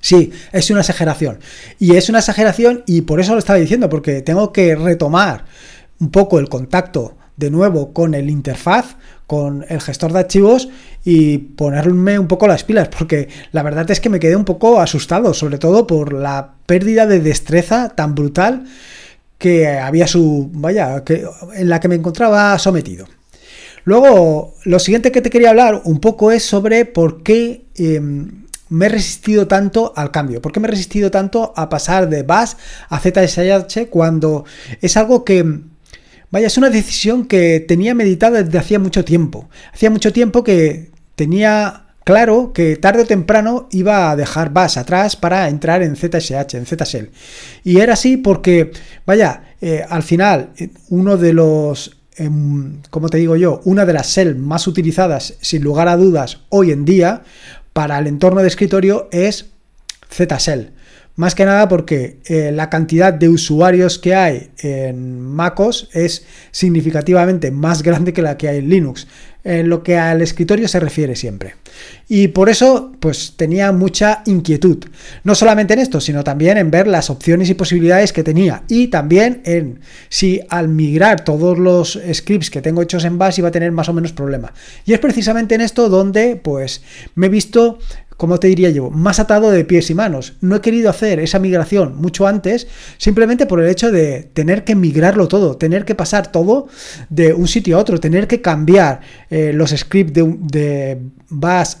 Sí, 0.00 0.32
es 0.52 0.70
una 0.70 0.80
exageración. 0.80 1.38
Y 1.78 1.94
es 1.96 2.08
una 2.08 2.18
exageración 2.18 2.82
y 2.86 3.02
por 3.02 3.20
eso 3.20 3.34
lo 3.34 3.38
estaba 3.38 3.58
diciendo, 3.58 3.88
porque 3.88 4.22
tengo 4.22 4.52
que 4.52 4.74
retomar 4.74 5.44
un 6.00 6.10
poco 6.10 6.38
el 6.38 6.48
contacto 6.48 7.16
de 7.40 7.50
nuevo 7.50 7.92
con 7.92 8.14
el 8.14 8.30
interfaz, 8.30 8.96
con 9.26 9.64
el 9.68 9.80
gestor 9.80 10.12
de 10.12 10.20
archivos 10.20 10.68
y 11.04 11.38
ponerme 11.38 12.18
un 12.18 12.28
poco 12.28 12.46
las 12.46 12.64
pilas, 12.64 12.88
porque 12.88 13.28
la 13.50 13.62
verdad 13.62 13.90
es 13.90 13.98
que 13.98 14.10
me 14.10 14.20
quedé 14.20 14.36
un 14.36 14.44
poco 14.44 14.80
asustado, 14.80 15.32
sobre 15.34 15.58
todo 15.58 15.86
por 15.86 16.12
la 16.12 16.52
pérdida 16.66 17.06
de 17.06 17.20
destreza 17.20 17.88
tan 17.88 18.14
brutal 18.14 18.64
que 19.38 19.66
había 19.66 20.06
su, 20.06 20.50
vaya, 20.52 21.02
que, 21.02 21.24
en 21.54 21.68
la 21.70 21.80
que 21.80 21.88
me 21.88 21.94
encontraba 21.94 22.58
sometido. 22.58 23.06
Luego, 23.84 24.54
lo 24.64 24.78
siguiente 24.78 25.10
que 25.10 25.22
te 25.22 25.30
quería 25.30 25.50
hablar 25.50 25.80
un 25.84 25.98
poco 25.98 26.30
es 26.30 26.44
sobre 26.44 26.84
por 26.84 27.22
qué 27.22 27.64
em, 27.76 28.44
me 28.68 28.86
he 28.86 28.88
resistido 28.90 29.48
tanto 29.48 29.94
al 29.96 30.10
cambio, 30.10 30.42
por 30.42 30.52
qué 30.52 30.60
me 30.60 30.68
he 30.68 30.70
resistido 30.70 31.10
tanto 31.10 31.54
a 31.56 31.70
pasar 31.70 32.10
de 32.10 32.22
BAS 32.22 32.58
a 32.90 33.00
ZSH 33.00 33.88
cuando 33.88 34.44
es 34.82 34.98
algo 34.98 35.24
que 35.24 35.69
Vaya, 36.30 36.46
es 36.46 36.56
una 36.56 36.70
decisión 36.70 37.26
que 37.26 37.60
tenía 37.60 37.94
meditada 37.94 38.42
desde 38.42 38.58
hacía 38.58 38.78
mucho 38.78 39.04
tiempo. 39.04 39.48
Hacía 39.72 39.90
mucho 39.90 40.12
tiempo 40.12 40.44
que 40.44 40.90
tenía 41.16 41.86
claro 42.04 42.52
que 42.52 42.76
tarde 42.76 43.02
o 43.02 43.06
temprano 43.06 43.68
iba 43.72 44.10
a 44.10 44.16
dejar 44.16 44.52
BAS 44.52 44.76
atrás 44.76 45.16
para 45.16 45.48
entrar 45.48 45.82
en 45.82 45.96
ZSH, 45.96 46.54
en 46.54 46.66
ZSL. 46.66 47.10
Y 47.64 47.80
era 47.80 47.94
así 47.94 48.16
porque, 48.16 48.70
vaya, 49.06 49.54
eh, 49.60 49.84
al 49.88 50.02
final, 50.02 50.50
eh, 50.56 50.70
uno 50.88 51.16
de 51.16 51.32
los 51.32 51.96
em, 52.16 52.80
como 52.90 53.08
te 53.08 53.18
digo 53.18 53.36
yo, 53.36 53.60
una 53.64 53.84
de 53.84 53.92
las 53.92 54.08
SEL 54.08 54.36
más 54.36 54.66
utilizadas, 54.66 55.34
sin 55.40 55.62
lugar 55.62 55.88
a 55.88 55.96
dudas, 55.96 56.40
hoy 56.48 56.70
en 56.70 56.84
día, 56.84 57.22
para 57.72 57.98
el 57.98 58.06
entorno 58.06 58.42
de 58.42 58.48
escritorio 58.48 59.08
es 59.10 59.46
ZSL. 60.10 60.72
Más 61.20 61.34
que 61.34 61.44
nada 61.44 61.68
porque 61.68 62.20
eh, 62.24 62.50
la 62.50 62.70
cantidad 62.70 63.12
de 63.12 63.28
usuarios 63.28 63.98
que 63.98 64.14
hay 64.14 64.52
en 64.56 65.20
MacOS 65.20 65.90
es 65.92 66.24
significativamente 66.50 67.50
más 67.50 67.82
grande 67.82 68.14
que 68.14 68.22
la 68.22 68.38
que 68.38 68.48
hay 68.48 68.56
en 68.56 68.70
Linux, 68.70 69.06
en 69.44 69.68
lo 69.68 69.82
que 69.82 69.98
al 69.98 70.22
escritorio 70.22 70.66
se 70.66 70.80
refiere 70.80 71.14
siempre. 71.16 71.56
Y 72.08 72.28
por 72.28 72.48
eso, 72.48 72.92
pues 73.00 73.34
tenía 73.36 73.70
mucha 73.70 74.22
inquietud. 74.24 74.86
No 75.22 75.34
solamente 75.34 75.74
en 75.74 75.80
esto, 75.80 76.00
sino 76.00 76.24
también 76.24 76.56
en 76.56 76.70
ver 76.70 76.86
las 76.86 77.10
opciones 77.10 77.50
y 77.50 77.54
posibilidades 77.54 78.14
que 78.14 78.24
tenía. 78.24 78.62
Y 78.66 78.86
también 78.86 79.42
en 79.44 79.80
si 80.08 80.40
al 80.48 80.68
migrar 80.68 81.22
todos 81.22 81.58
los 81.58 82.00
scripts 82.14 82.48
que 82.48 82.62
tengo 82.62 82.80
hechos 82.80 83.04
en 83.04 83.18
Bash 83.18 83.40
iba 83.40 83.48
a 83.48 83.52
tener 83.52 83.72
más 83.72 83.90
o 83.90 83.92
menos 83.92 84.12
problema. 84.12 84.54
Y 84.86 84.94
es 84.94 84.98
precisamente 84.98 85.54
en 85.54 85.60
esto 85.60 85.90
donde, 85.90 86.36
pues, 86.36 86.80
me 87.14 87.26
he 87.26 87.28
visto 87.28 87.78
como 88.20 88.38
te 88.38 88.48
diría 88.48 88.68
yo, 88.68 88.90
más 88.90 89.18
atado 89.18 89.50
de 89.50 89.64
pies 89.64 89.88
y 89.88 89.94
manos. 89.94 90.34
No 90.42 90.56
he 90.56 90.60
querido 90.60 90.90
hacer 90.90 91.20
esa 91.20 91.38
migración 91.38 91.96
mucho 91.96 92.26
antes, 92.26 92.66
simplemente 92.98 93.46
por 93.46 93.62
el 93.62 93.70
hecho 93.70 93.90
de 93.90 94.28
tener 94.34 94.62
que 94.62 94.74
migrarlo 94.74 95.26
todo, 95.26 95.56
tener 95.56 95.86
que 95.86 95.94
pasar 95.94 96.30
todo 96.30 96.68
de 97.08 97.32
un 97.32 97.48
sitio 97.48 97.78
a 97.78 97.80
otro, 97.80 97.98
tener 97.98 98.28
que 98.28 98.42
cambiar 98.42 99.00
eh, 99.30 99.54
los 99.54 99.70
scripts 99.70 100.12
de, 100.12 100.36
de 100.38 100.98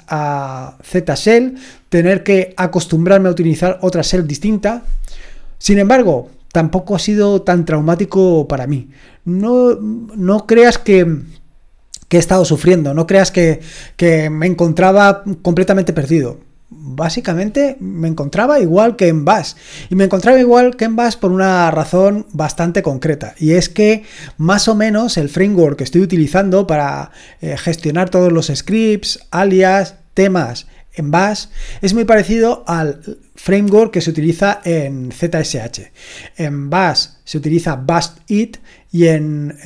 a 0.08 0.78
Z-Shell, 0.82 1.56
tener 1.90 2.22
que 2.22 2.54
acostumbrarme 2.56 3.28
a 3.28 3.32
utilizar 3.32 3.78
otra 3.82 4.00
shell 4.00 4.26
distinta. 4.26 4.84
Sin 5.58 5.78
embargo, 5.78 6.30
tampoco 6.52 6.96
ha 6.96 6.98
sido 6.98 7.42
tan 7.42 7.66
traumático 7.66 8.48
para 8.48 8.66
mí. 8.66 8.88
No, 9.26 9.74
no 9.74 10.46
creas 10.46 10.78
que 10.78 11.06
que 12.10 12.16
he 12.16 12.20
estado 12.20 12.44
sufriendo. 12.44 12.92
No 12.92 13.06
creas 13.06 13.30
que, 13.30 13.60
me 14.30 14.46
encontraba 14.46 15.22
completamente 15.42 15.92
perdido. 15.92 16.40
Básicamente 16.68 17.76
me 17.78 18.08
encontraba 18.08 18.58
igual 18.58 18.96
que 18.96 19.06
en 19.06 19.24
Bash. 19.24 19.52
Y 19.90 19.94
me 19.94 20.04
encontraba 20.04 20.38
igual 20.38 20.76
que 20.76 20.86
en 20.86 20.96
Bash 20.96 21.16
por 21.16 21.30
una 21.30 21.70
razón 21.70 22.26
bastante 22.32 22.82
concreta. 22.82 23.34
Y 23.38 23.52
es 23.52 23.68
que 23.68 24.02
más 24.38 24.66
o 24.66 24.74
menos 24.74 25.16
el 25.16 25.28
framework 25.28 25.78
que 25.78 25.84
estoy 25.84 26.00
utilizando 26.00 26.66
para 26.66 27.12
eh, 27.40 27.56
gestionar 27.56 28.10
todos 28.10 28.32
los 28.32 28.48
scripts, 28.52 29.20
alias, 29.30 29.94
temas 30.12 30.66
en 30.94 31.12
Bash 31.12 31.46
es 31.80 31.94
muy 31.94 32.04
parecido 32.04 32.64
al 32.66 33.00
framework 33.36 33.92
que 33.92 34.00
se 34.00 34.10
utiliza 34.10 34.60
en 34.64 35.12
ZSH. 35.12 35.92
En 36.36 36.70
Bash 36.70 37.06
se 37.24 37.38
utiliza 37.38 37.76
BashIt 37.76 38.58
y 38.92 39.06
en, 39.06 39.56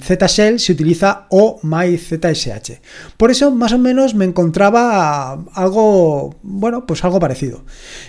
Z-Shell 0.00 0.60
se 0.60 0.72
utiliza 0.72 1.26
o 1.30 1.60
MyZSH. 1.62 2.80
Por 3.16 3.30
eso 3.30 3.50
más 3.50 3.72
o 3.72 3.78
menos 3.78 4.14
me 4.14 4.26
encontraba 4.26 5.32
algo, 5.54 6.36
bueno, 6.42 6.86
pues 6.86 7.02
algo 7.04 7.18
parecido. 7.18 7.64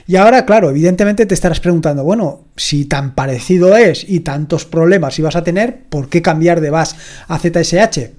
Y 0.05 0.17
ahora, 0.17 0.45
claro, 0.45 0.69
evidentemente 0.69 1.25
te 1.25 1.33
estarás 1.33 1.61
preguntando, 1.61 2.03
bueno, 2.03 2.45
si 2.57 2.85
tan 2.85 3.15
parecido 3.15 3.77
es 3.77 4.07
y 4.07 4.19
tantos 4.19 4.65
problemas 4.65 5.17
ibas 5.17 5.35
a 5.37 5.43
tener, 5.43 5.85
¿por 5.89 6.09
qué 6.09 6.21
cambiar 6.21 6.59
de 6.59 6.69
Bash 6.69 6.91
a 7.27 7.39
ZSH? 7.39 8.11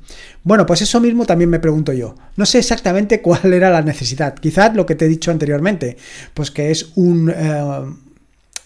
Bueno, 0.45 0.67
pues 0.67 0.83
eso 0.83 1.01
mismo 1.01 1.27
también 1.27 1.51
me 1.51 1.59
pregunto 1.59 1.93
yo. 1.93 2.15
No 2.37 2.47
sé 2.47 2.59
exactamente 2.59 3.21
cuál 3.23 3.53
era 3.53 3.71
la 3.71 3.83
necesidad. 3.83 4.35
Quizás 4.35 4.75
lo 4.75 4.87
que 4.87 4.95
te 4.95 5.05
he 5.05 5.09
dicho 5.09 5.31
anteriormente, 5.31 5.99
pues 6.33 6.51
que 6.51 6.71
es 6.71 6.93
un... 6.95 7.31
Eh, 7.35 8.04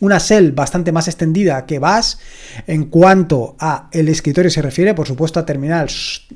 una 0.00 0.18
shell 0.18 0.52
bastante 0.52 0.92
más 0.92 1.08
extendida 1.08 1.66
que 1.66 1.78
vas 1.78 2.18
en 2.66 2.84
cuanto 2.84 3.56
a 3.58 3.88
el 3.92 4.08
escritorio 4.08 4.50
se 4.50 4.62
refiere, 4.62 4.94
por 4.94 5.06
supuesto 5.06 5.40
a 5.40 5.46
terminal, 5.46 5.88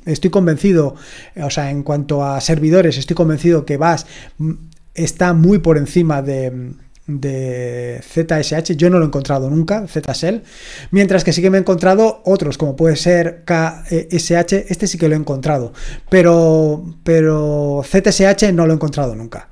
estoy 0.05 0.29
convencido, 0.29 0.95
o 1.41 1.49
sea, 1.49 1.71
en 1.71 1.83
cuanto 1.83 2.25
a 2.25 2.39
servidores, 2.41 2.97
estoy 2.97 3.15
convencido 3.15 3.65
que 3.65 3.77
vas 3.77 4.05
mm, 4.37 4.51
está 4.93 5.33
muy 5.33 5.59
por 5.59 5.77
encima 5.77 6.21
de, 6.21 6.73
de 7.07 8.01
ZSH, 8.01 8.75
yo 8.75 8.89
no 8.89 8.97
lo 8.97 9.05
he 9.05 9.07
encontrado 9.07 9.49
nunca, 9.49 9.85
ZSL, 9.87 10.41
mientras 10.91 11.23
que 11.23 11.33
sí 11.33 11.41
que 11.41 11.49
me 11.49 11.57
he 11.57 11.61
encontrado 11.61 12.21
otros, 12.25 12.57
como 12.57 12.75
puede 12.75 12.95
ser 12.95 13.43
KSH, 13.45 14.53
este 14.69 14.87
sí 14.87 14.97
que 14.97 15.09
lo 15.09 15.15
he 15.15 15.17
encontrado, 15.17 15.73
pero, 16.09 16.83
pero 17.03 17.83
ZSH 17.83 18.53
no 18.53 18.65
lo 18.65 18.73
he 18.73 18.75
encontrado 18.75 19.15
nunca. 19.15 19.49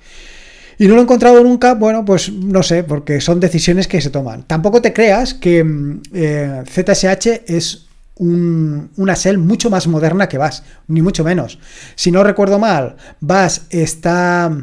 Y 0.82 0.88
no 0.88 0.96
lo 0.96 1.02
he 1.02 1.04
encontrado 1.04 1.44
nunca, 1.44 1.76
bueno, 1.76 2.04
pues 2.04 2.34
no 2.34 2.64
sé, 2.64 2.84
porque 2.84 3.22
son 3.22 3.40
decisiones 3.40 3.88
que 3.88 4.02
se 4.02 4.10
toman. 4.10 4.48
Tampoco 4.48 4.82
te 4.82 4.94
creas 4.94 5.36
que 5.36 5.62
ZSH 5.62 7.28
eh, 7.28 7.44
es 7.46 7.86
una 8.16 9.14
shell 9.14 9.38
mucho 9.38 9.70
más 9.70 9.86
moderna 9.86 10.28
que 10.28 10.40
VAS, 10.40 10.64
ni 10.88 11.04
mucho 11.04 11.24
menos. 11.24 11.60
Si 11.94 12.12
no 12.12 12.24
recuerdo 12.24 12.58
mal, 12.58 12.96
VAS 13.20 13.68
está... 13.70 14.58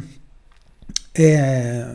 Eh, 1.15 1.87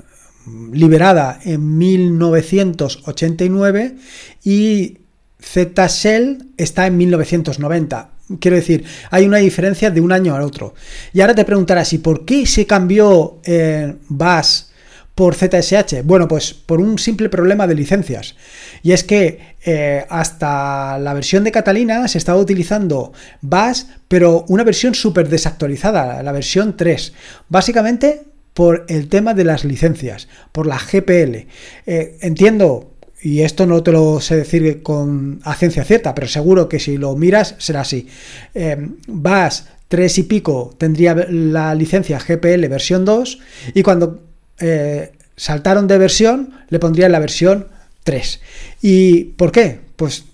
liberada 0.71 1.39
en 1.43 1.77
1989 1.77 3.97
y 4.45 4.99
Z-Shell 5.41 6.53
está 6.55 6.87
en 6.87 6.95
1990. 6.95 8.12
Quiero 8.39 8.55
decir, 8.55 8.85
hay 9.11 9.25
una 9.25 9.37
diferencia 9.37 9.91
de 9.91 9.99
un 9.99 10.11
año 10.11 10.35
al 10.35 10.43
otro. 10.43 10.73
Y 11.11 11.21
ahora 11.21 11.35
te 11.35 11.43
preguntarás, 11.43 11.91
¿y 11.93 11.97
por 11.97 12.23
qué 12.25 12.45
se 12.45 12.65
cambió 12.65 13.39
eh, 13.43 13.95
BAS 14.07 14.71
por 15.13 15.35
ZSH? 15.35 16.03
Bueno, 16.03 16.27
pues 16.27 16.53
por 16.53 16.79
un 16.79 16.97
simple 16.97 17.27
problema 17.27 17.67
de 17.67 17.75
licencias. 17.75 18.35
Y 18.81 18.93
es 18.93 19.03
que 19.03 19.55
eh, 19.65 20.05
hasta 20.09 20.97
la 20.99 21.13
versión 21.13 21.43
de 21.43 21.51
Catalina 21.51 22.07
se 22.07 22.17
estaba 22.17 22.39
utilizando 22.39 23.11
BAS, 23.41 23.87
pero 24.07 24.45
una 24.47 24.63
versión 24.63 24.95
súper 24.95 25.27
desactualizada, 25.27 26.23
la 26.23 26.31
versión 26.31 26.77
3. 26.77 27.13
Básicamente 27.49 28.21
por 28.53 28.85
el 28.87 29.09
tema 29.09 29.33
de 29.33 29.43
las 29.43 29.65
licencias, 29.65 30.27
por 30.51 30.67
la 30.67 30.77
GPL. 30.77 31.47
Eh, 31.85 32.17
entiendo, 32.21 32.92
y 33.23 33.39
esto 33.41 33.65
no 33.65 33.81
te 33.81 33.93
lo 33.93 34.19
sé 34.19 34.35
decir 34.35 34.83
con 34.83 35.39
a 35.45 35.55
cierta, 35.55 36.13
pero 36.13 36.27
seguro 36.27 36.67
que 36.67 36.77
si 36.77 36.97
lo 36.97 37.15
miras 37.15 37.55
será 37.57 37.81
así. 37.81 38.05
Eh, 38.53 38.77
vas 39.07 39.69
3 39.87 40.17
y 40.17 40.23
pico 40.23 40.75
tendría 40.77 41.15
la 41.29 41.73
licencia 41.73 42.19
GPL 42.19 42.67
versión 42.67 43.05
2 43.05 43.39
y 43.75 43.81
cuando 43.81 44.21
eh, 44.59 45.13
saltaron 45.37 45.87
de 45.87 45.97
versión 45.97 46.53
le 46.67 46.79
pondría 46.79 47.07
la 47.07 47.19
versión 47.19 47.67
3. 48.03 48.41
¿Y 48.81 49.23
por 49.23 49.53
qué? 49.53 49.79
Pues 49.95 50.25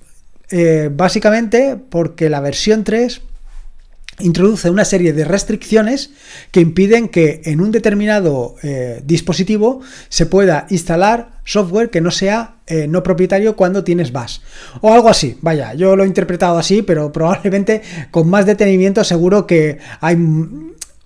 básicamente 0.91 1.77
porque 1.77 2.27
la 2.27 2.39
versión 2.39 2.83
3 2.83 3.21
introduce 4.19 4.69
una 4.69 4.85
serie 4.85 5.13
de 5.13 5.25
restricciones 5.25 6.11
que 6.51 6.61
impiden 6.61 7.09
que 7.09 7.41
en 7.45 7.61
un 7.61 7.71
determinado 7.71 8.55
eh, 8.63 9.01
dispositivo 9.05 9.81
se 10.09 10.25
pueda 10.25 10.65
instalar 10.69 11.39
software 11.43 11.89
que 11.89 12.01
no 12.01 12.11
sea 12.11 12.55
eh, 12.67 12.87
no 12.87 13.03
propietario 13.03 13.55
cuando 13.55 13.83
tienes 13.83 14.11
BAS. 14.11 14.41
O 14.81 14.93
algo 14.93 15.09
así, 15.09 15.37
vaya, 15.41 15.73
yo 15.73 15.95
lo 15.95 16.03
he 16.03 16.07
interpretado 16.07 16.57
así, 16.57 16.81
pero 16.81 17.11
probablemente 17.13 17.81
con 18.11 18.29
más 18.29 18.45
detenimiento 18.45 19.03
seguro 19.03 19.47
que 19.47 19.79
hay 20.01 20.17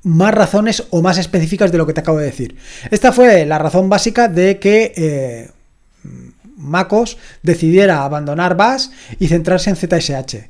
más 0.03 0.33
razones 0.33 0.83
o 0.89 1.01
más 1.01 1.17
específicas 1.17 1.71
de 1.71 1.77
lo 1.77 1.87
que 1.87 1.93
te 1.93 2.01
acabo 2.01 2.17
de 2.17 2.25
decir. 2.25 2.57
Esta 2.91 3.11
fue 3.11 3.45
la 3.45 3.59
razón 3.59 3.89
básica 3.89 4.27
de 4.27 4.59
que... 4.59 4.93
Eh, 4.95 5.49
MacOS 6.63 7.17
decidiera 7.41 8.03
abandonar 8.03 8.55
BAS 8.55 8.91
y 9.19 9.27
centrarse 9.27 9.69
en 9.69 9.75
ZSH. 9.75 10.47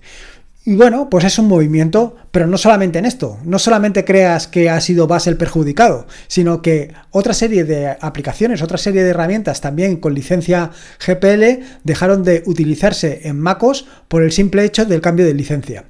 Y 0.66 0.76
bueno, 0.76 1.10
pues 1.10 1.26
es 1.26 1.38
un 1.40 1.50
movimiento, 1.50 2.16
pero 2.32 2.48
no 2.48 2.58
solamente 2.58 2.98
en 2.98 3.06
esto, 3.06 3.38
no 3.44 3.60
solamente 3.60 4.06
creas 4.06 4.48
que 4.48 4.70
ha 4.70 4.80
sido 4.80 5.08
base 5.08 5.30
el 5.30 5.36
perjudicado, 5.36 6.08
sino 6.28 6.62
que 6.62 6.94
otra 7.12 7.34
serie 7.34 7.66
de 7.66 7.98
aplicaciones, 8.00 8.62
otra 8.62 8.78
serie 8.78 9.04
de 9.04 9.10
herramientas 9.10 9.60
también 9.60 9.98
con 9.98 10.14
licencia 10.14 10.72
GPL 11.06 11.66
dejaron 11.84 12.24
de 12.24 12.44
utilizarse 12.46 13.28
en 13.28 13.42
MacOS 13.42 13.86
por 14.08 14.24
el 14.24 14.32
simple 14.32 14.64
hecho 14.64 14.86
del 14.86 15.02
cambio 15.02 15.26
de 15.26 15.34
licencia. 15.34 15.84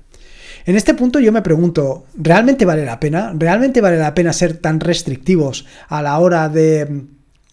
En 0.66 0.76
este 0.76 0.96
punto 0.96 1.20
yo 1.20 1.32
me 1.32 1.44
pregunto, 1.44 2.06
¿realmente 2.16 2.66
vale 2.66 2.84
la 2.84 3.00
pena? 3.00 3.32
¿Realmente 3.38 3.80
vale 3.80 3.98
la 3.98 4.16
pena 4.16 4.34
ser 4.34 4.58
tan 4.58 4.80
restrictivos 4.80 5.68
a 5.88 6.02
la 6.02 6.18
hora 6.18 6.50
de, 6.50 7.04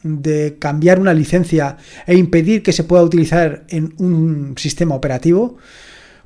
de 0.02 0.56
cambiar 0.58 0.98
una 0.98 1.12
licencia 1.12 1.76
e 2.06 2.16
impedir 2.16 2.62
que 2.62 2.72
se 2.72 2.84
pueda 2.84 3.02
utilizar 3.02 3.64
en 3.68 3.92
un 3.98 4.54
sistema 4.56 4.94
operativo? 4.94 5.58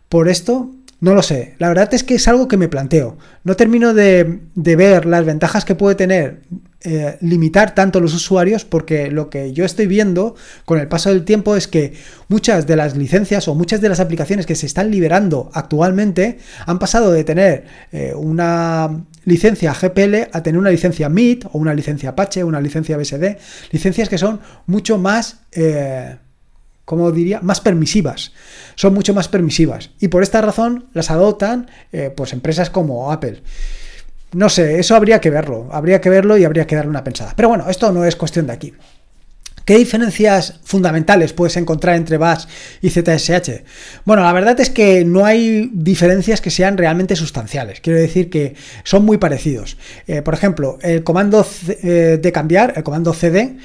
Por 0.09 0.29
esto, 0.29 0.71
no 1.05 1.15
lo 1.15 1.23
sé, 1.23 1.55
la 1.59 1.69
verdad 1.69 1.93
es 1.93 2.03
que 2.03 2.15
es 2.15 2.27
algo 2.29 2.49
que 2.49 2.57
me 2.57 2.69
planteo. 2.69 3.19
No 3.45 3.57
termino 3.57 3.93
de, 3.93 4.41
ver 4.55 5.05
las 5.05 5.27
ventajas 5.27 5.67
que 5.67 5.75
puede 5.75 5.97
tener 5.97 6.41
eh, 6.81 7.19
limitar 7.21 7.75
tanto 7.75 8.01
los 8.01 8.15
usuarios 8.15 8.65
porque 8.65 9.11
lo 9.11 9.29
que 9.29 9.53
yo 9.53 9.67
estoy 9.67 9.87
viendo 9.87 10.35
con 10.65 10.81
el 10.81 10.89
paso 10.89 11.11
del 11.11 11.27
tiempo 11.27 11.57
es 11.57 11.69
que 11.69 11.93
muchas 12.29 12.67
de 12.67 12.77
las 12.77 12.97
licencias 12.97 13.49
o 13.49 13.55
muchas 13.55 13.83
de 13.83 13.91
las 13.91 14.01
aplicaciones 14.01 14.47
que 14.47 14.55
se 14.55 14.65
están 14.65 14.91
liberando 14.91 15.51
actualmente 15.53 16.39
han 16.65 16.79
pasado 16.79 17.13
de 17.13 17.23
tener 17.23 17.67
eh, 17.93 18.15
una 18.17 19.05
licencia 19.27 19.75
GPL 19.75 20.31
a 20.33 20.43
tener 20.43 20.59
una 20.59 20.71
licencia 20.71 21.11
MIT 21.11 21.45
o 21.53 21.59
una 21.59 21.75
licencia 21.75 22.11
Apache, 22.11 22.43
una 22.45 22.63
licencia 22.63 22.97
BSD, 22.97 23.37
licencias 23.73 24.09
que 24.09 24.17
son 24.17 24.41
mucho 24.67 24.97
más... 24.97 25.41
Eh, 25.53 26.17
como 26.85 27.11
diría, 27.13 27.41
más 27.41 27.61
permisivas. 27.61 28.33
Son 28.75 28.95
mucho 28.95 29.15
más 29.15 29.29
permisivas. 29.29 29.91
Y 30.01 30.09
por 30.09 30.23
esta 30.23 30.41
razón 30.41 30.87
las 30.93 31.11
adoptan 31.11 31.71
eh, 31.93 32.13
pues 32.15 32.33
empresas 32.33 32.71
como 32.71 33.11
Apple. 33.13 33.43
No 34.33 34.49
sé, 34.49 34.81
eso 34.81 34.97
habría 34.97 35.21
que 35.21 35.31
verlo. 35.31 35.69
Habría 35.73 36.01
que 36.01 36.11
verlo 36.11 36.37
y 36.37 36.45
habría 36.45 36.67
que 36.67 36.77
darle 36.77 36.91
una 36.91 37.05
pensada. 37.05 37.33
Pero 37.37 37.49
bueno, 37.49 37.71
esto 37.71 37.93
no 37.93 38.05
es 38.05 38.17
cuestión 38.17 38.47
de 38.47 38.53
aquí. 38.53 38.75
¿Qué 39.65 39.79
diferencias 39.79 40.61
fundamentales 40.63 41.33
puedes 41.33 41.57
encontrar 41.57 41.97
entre 41.97 42.19
Bash 42.19 42.45
y 42.83 42.91
ZSH? 42.91 43.63
Bueno, 44.05 44.23
la 44.23 44.33
verdad 44.33 44.61
es 44.61 44.69
que 44.69 45.07
no 45.07 45.25
hay 45.25 45.71
diferencias 45.73 46.43
que 46.43 46.51
sean 46.51 46.77
realmente 46.77 47.17
sustanciales. 47.17 47.81
Quiero 47.81 47.99
decir 47.99 48.29
que 48.29 48.55
son 48.83 49.07
muy 49.07 49.17
parecidos. 49.17 49.79
Eh, 50.07 50.21
por 50.21 50.35
ejemplo, 50.35 50.79
el 50.83 51.03
comando 51.03 51.47
eh, 51.69 52.19
de 52.21 52.33
cambiar, 52.33 52.75
el 52.77 52.83
comando 52.83 53.15
CD, 53.15 53.57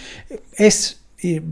es 0.56 1.00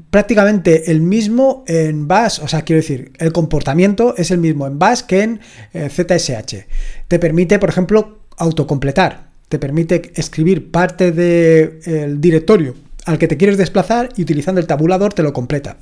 prácticamente 0.10 0.92
el 0.92 1.02
mismo 1.02 1.64
en 1.68 2.08
Bash, 2.08 2.40
o 2.42 2.48
sea, 2.48 2.62
quiero 2.62 2.82
decir, 2.82 3.12
el 3.18 3.32
comportamiento 3.32 4.16
es 4.16 4.32
el 4.32 4.38
mismo 4.38 4.66
en 4.68 4.80
Bash 4.80 5.02
que 5.02 5.24
en 5.24 5.40
ZSH. 5.74 6.54
Eh, 6.54 6.68
Te 7.08 7.20
permite, 7.20 7.60
por 7.60 7.70
ejemplo, 7.70 8.20
autocompletar. 8.38 9.28
te 9.50 9.60
permite 9.60 10.12
escribir 10.16 10.72
parte 10.72 11.14
del 11.14 12.20
directorio 12.20 12.76
al 13.06 13.18
que 13.18 13.30
te 13.30 13.38
quieres 13.38 13.58
desplazar 13.58 14.10
y 14.18 14.24
utilizando 14.24 14.60
el 14.60 14.68
tabulador 14.68 15.14
te 15.14 15.24
lo 15.24 15.32
completa. 15.32 15.78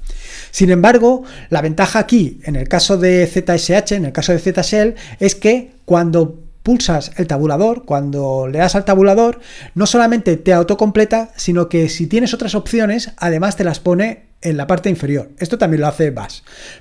Sin 0.51 0.69
embargo, 0.69 1.23
la 1.49 1.61
ventaja 1.61 1.97
aquí, 1.97 2.39
en 2.43 2.55
el 2.55 2.67
caso 2.67 2.97
de 2.97 3.25
ZSH, 3.25 3.93
en 3.93 4.05
el 4.05 4.11
caso 4.11 4.31
de 4.31 4.39
ZShell, 4.39 4.95
es 5.19 5.33
que 5.33 5.71
cuando 5.85 6.44
pulsas 6.65 7.11
el 7.17 7.27
tabulador, 7.27 7.85
cuando 7.85 8.47
le 8.51 8.57
das 8.57 8.75
al 8.75 8.85
tabulador, 8.85 9.39
no 9.75 9.85
solamente 9.85 10.35
te 10.35 10.51
autocompleta, 10.51 11.29
sino 11.35 11.69
que 11.69 11.89
si 11.89 12.07
tienes 12.07 12.33
otras 12.33 12.55
opciones, 12.55 13.11
además 13.17 13.55
te 13.55 13.63
las 13.63 13.79
pone 13.79 14.23
en 14.41 14.57
la 14.57 14.65
parte 14.65 14.89
inferior. 14.89 15.29
Esto 15.37 15.59
también 15.59 15.81
lo 15.81 15.87
hace 15.87 16.09
Bash. 16.09 16.39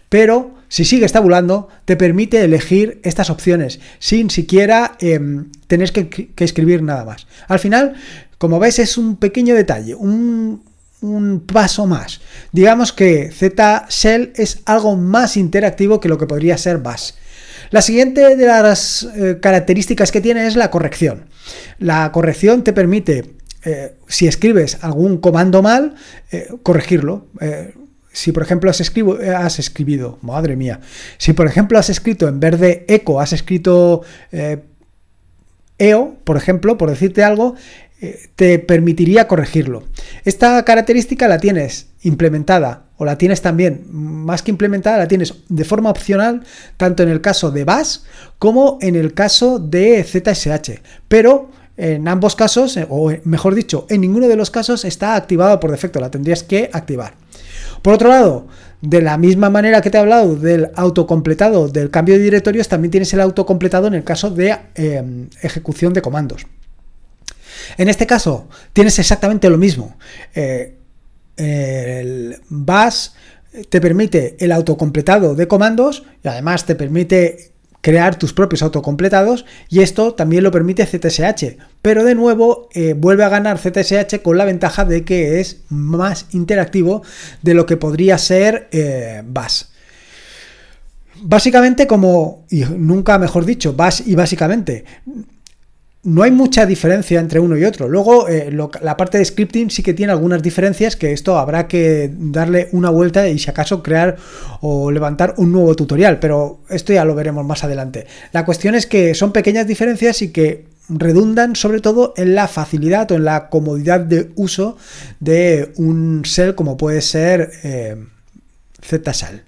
Pero 0.09 0.55
si 0.69 0.87
sigues 0.87 1.12
tabulando, 1.12 1.69
te 1.85 1.97
permite 1.97 2.43
elegir 2.43 2.99
estas 3.05 3.29
opciones 3.29 3.79
sin 3.99 4.31
siquiera 4.31 4.97
em, 5.00 5.53
tener 5.67 5.93
que, 5.93 6.09
que, 6.09 6.45
escribir 6.45 6.83
nada 6.83 7.05
más. 7.05 7.26
Al 7.47 7.59
final, 7.59 7.95
como 8.38 8.59
ves, 8.59 8.79
es 8.79 8.97
un 8.97 9.17
pequeño 9.17 9.55
detalle, 9.55 9.95
un, 9.95 10.62
paso 11.46 11.87
más. 11.87 12.20
Digamos 12.52 12.92
que 12.92 13.30
Z 13.30 13.87
Shell 13.88 14.32
es 14.37 14.61
algo 14.64 14.96
más 14.96 15.37
interactivo 15.37 16.00
que 16.00 16.08
lo 16.08 16.18
que 16.18 16.26
podría 16.26 16.58
ser 16.58 16.78
Bash. 16.78 17.12
La 17.70 17.82
siguiente 17.82 18.37
de 18.37 18.46
las 18.46 19.02
eh, 19.02 19.38
características 19.40 20.12
que 20.12 20.20
tiene 20.20 20.46
es 20.46 20.56
la 20.56 20.70
corrección. 20.70 21.26
La 21.78 22.11
corrección 22.12 22.62
te 22.62 22.73
permite 22.73 23.34
eh, 23.64 23.96
si 24.06 24.26
escribes 24.26 24.78
algún 24.82 25.18
comando 25.18 25.62
mal, 25.62 25.94
eh, 26.30 26.49
corregirlo. 26.62 27.26
Si 28.12 28.30
por 28.30 28.44
ejemplo 28.44 28.70
has, 28.70 28.80
escribo, 28.80 29.18
has, 29.37 29.58
escribido, 29.58 30.18
madre 30.23 30.54
mía, 30.54 30.80
si 31.18 31.32
por 31.32 31.49
ejemplo 31.49 31.78
has 31.80 31.90
escrito 31.90 32.28
en 32.28 32.38
vez 32.38 32.61
de 32.61 32.84
eco, 32.87 33.20
has 33.20 33.32
escrito 33.32 34.02
EO, 35.78 36.16
por 36.23 36.37
ejemplo, 36.37 36.78
por 36.78 36.90
decirte 36.90 37.25
algo, 37.25 37.56
te 38.37 38.58
permitiría 38.58 39.28
corregirlo. 39.28 39.84
Esta 40.25 40.64
característica 40.64 41.28
la 41.28 41.38
tienes 41.38 41.88
implementada 42.02 42.84
o 42.96 43.04
la 43.04 43.18
tienes 43.18 43.42
también, 43.42 43.84
más 43.90 44.42
que 44.42 44.50
implementada, 44.50 44.99
la 44.99 45.08
tienes 45.08 45.34
de 45.49 45.64
forma 45.64 45.90
opcional, 45.90 46.42
tanto 46.76 47.02
en 47.02 47.08
el 47.08 47.20
caso 47.20 47.50
de 47.50 47.64
Bash 47.64 47.99
como 48.38 48.78
en 48.80 48.96
el 48.96 49.14
caso 49.14 49.58
de 49.58 50.02
ZSH. 50.04 50.80
Pero 51.08 51.50
en 51.76 52.06
ambos 52.06 52.37
casos, 52.37 52.76
eh, 52.76 52.87
o 52.88 53.12
mejor 53.25 53.54
dicho, 53.54 53.87
en 53.90 54.00
ninguno 54.00 54.28
de 54.28 54.37
los 54.37 54.50
casos 54.50 54.84
está 54.84 55.16
activado 55.16 55.58
por 55.58 55.70
defecto, 55.70 56.00
la 56.00 56.11
tendrías 56.11 56.44
que 56.44 56.70
activar. 56.73 57.14
Por 57.82 57.94
otro 57.94 58.08
lado, 58.08 58.46
de 58.80 59.02
la 59.02 59.18
misma 59.18 59.50
manera 59.50 59.80
que 59.80 59.90
te 59.90 59.96
he 59.96 60.00
hablado 60.00 60.37
del 60.37 60.70
autocompletado 60.76 61.68
del 61.68 61.90
cambio 61.90 62.16
de 62.16 62.23
directorios, 62.23 62.68
también 62.68 62.90
tienes 62.90 63.12
el 63.12 63.20
autocompletado 63.20 63.88
en 63.88 63.94
el 63.94 64.04
caso 64.04 64.30
de 64.30 64.56
em, 64.75 65.28
ejecución 65.42 65.92
de 65.92 66.02
comandos. 66.02 66.46
En 67.76 67.88
este 67.88 68.06
caso, 68.06 68.49
tienes 68.73 68.99
exactamente 68.99 69.50
lo 69.50 69.59
mismo. 69.59 69.97
Eh, 70.35 70.75
el 71.37 72.40
bash 72.49 73.09
te 73.68 73.80
permite 73.80 74.37
el 74.38 74.52
autocompletado 74.52 75.35
de 75.35 75.49
comandos 75.49 76.04
y 76.23 76.28
además 76.28 76.64
te 76.66 76.75
permite 76.75 77.52
crear 77.85 78.18
tus 78.18 78.33
propios 78.33 78.62
autocompletados 78.62 79.44
y 79.68 79.80
esto 79.80 80.14
también 80.14 80.42
lo 80.42 80.50
permite 80.50 80.87
ZSH. 80.87 81.59
Pero 81.83 82.02
de 82.02 82.14
nuevo 82.14 82.71
eh, 82.73 82.94
vuelve 82.97 83.25
a 83.25 83.28
ganar 83.28 83.59
ZSH 83.59 84.23
con 84.23 84.38
la 84.38 84.47
ventaja 84.47 84.87
de 84.87 85.04
que 85.04 85.40
es 85.40 85.61
más 85.68 86.26
interactivo 86.30 87.02
de 87.42 87.54
lo 87.54 87.66
que 87.66 87.76
podría 87.76 88.16
ser 88.16 88.68
eh. 88.73 89.23
Básicamente 91.23 91.87
como, 91.87 92.44
y 92.50 92.64
nunca 92.64 93.18
mejor 93.18 93.44
dicho, 93.44 93.75
Bash 93.75 94.02
y 94.06 94.14
básicamente, 94.14 94.85
no 96.04 96.23
hay 96.23 96.30
mucha 96.30 96.66
diferencia 96.66 97.18
entre 97.18 97.40
uno 97.40 97.56
y 97.56 97.64
otro. 97.64 97.88
Luego, 97.88 98.28
eh, 98.28 98.50
la 98.82 98.96
parte 98.96 99.18
de 99.18 99.25
scripting 99.25 99.70
sí 99.70 99.82
que 99.82 99.94
tiene 99.94 100.12
algunas 100.12 100.42
diferencias 100.42 100.96
que 100.96 101.12
esto 101.12 101.38
habrá 101.38 101.66
que 101.66 102.11
darle 102.12 102.68
una 102.73 102.90
vuelta 102.90 103.26
y 103.26 103.38
si 103.38 103.50
acaso 103.50 103.82
crear 103.82 104.16
o 104.61 104.90
levantar 104.90 105.35
un 105.38 105.50
nuevo 105.50 105.74
tutorial, 105.74 106.18
pero 106.18 106.61
esto 106.68 106.92
ya 106.92 107.07
lo 107.07 107.14
veremos 107.14 107.44
más 107.46 107.64
adelante. 107.64 108.07
La 108.33 108.44
cuestión 108.44 108.74
es 108.74 108.87
que 108.87 109.14
son 109.14 109.33
pequeñas 109.33 109.66
diferencias 109.66 110.20
y 110.20 110.31
que 110.31 110.66
redundan 110.90 111.57
sobre 111.57 111.81
todo 111.81 112.12
en 112.18 112.35
la 112.35 112.48
facilidad 112.48 113.11
o 113.11 113.14
en 113.14 113.24
la 113.24 113.48
comodidad 113.48 114.00
de 114.00 114.31
uso 114.35 114.76
de 115.20 115.72
un 115.76 116.20
shell 116.22 116.55
como 116.55 116.76
puede 116.76 117.00
ser 117.00 117.50
eh, 117.62 117.96
ZShell. 118.83 119.42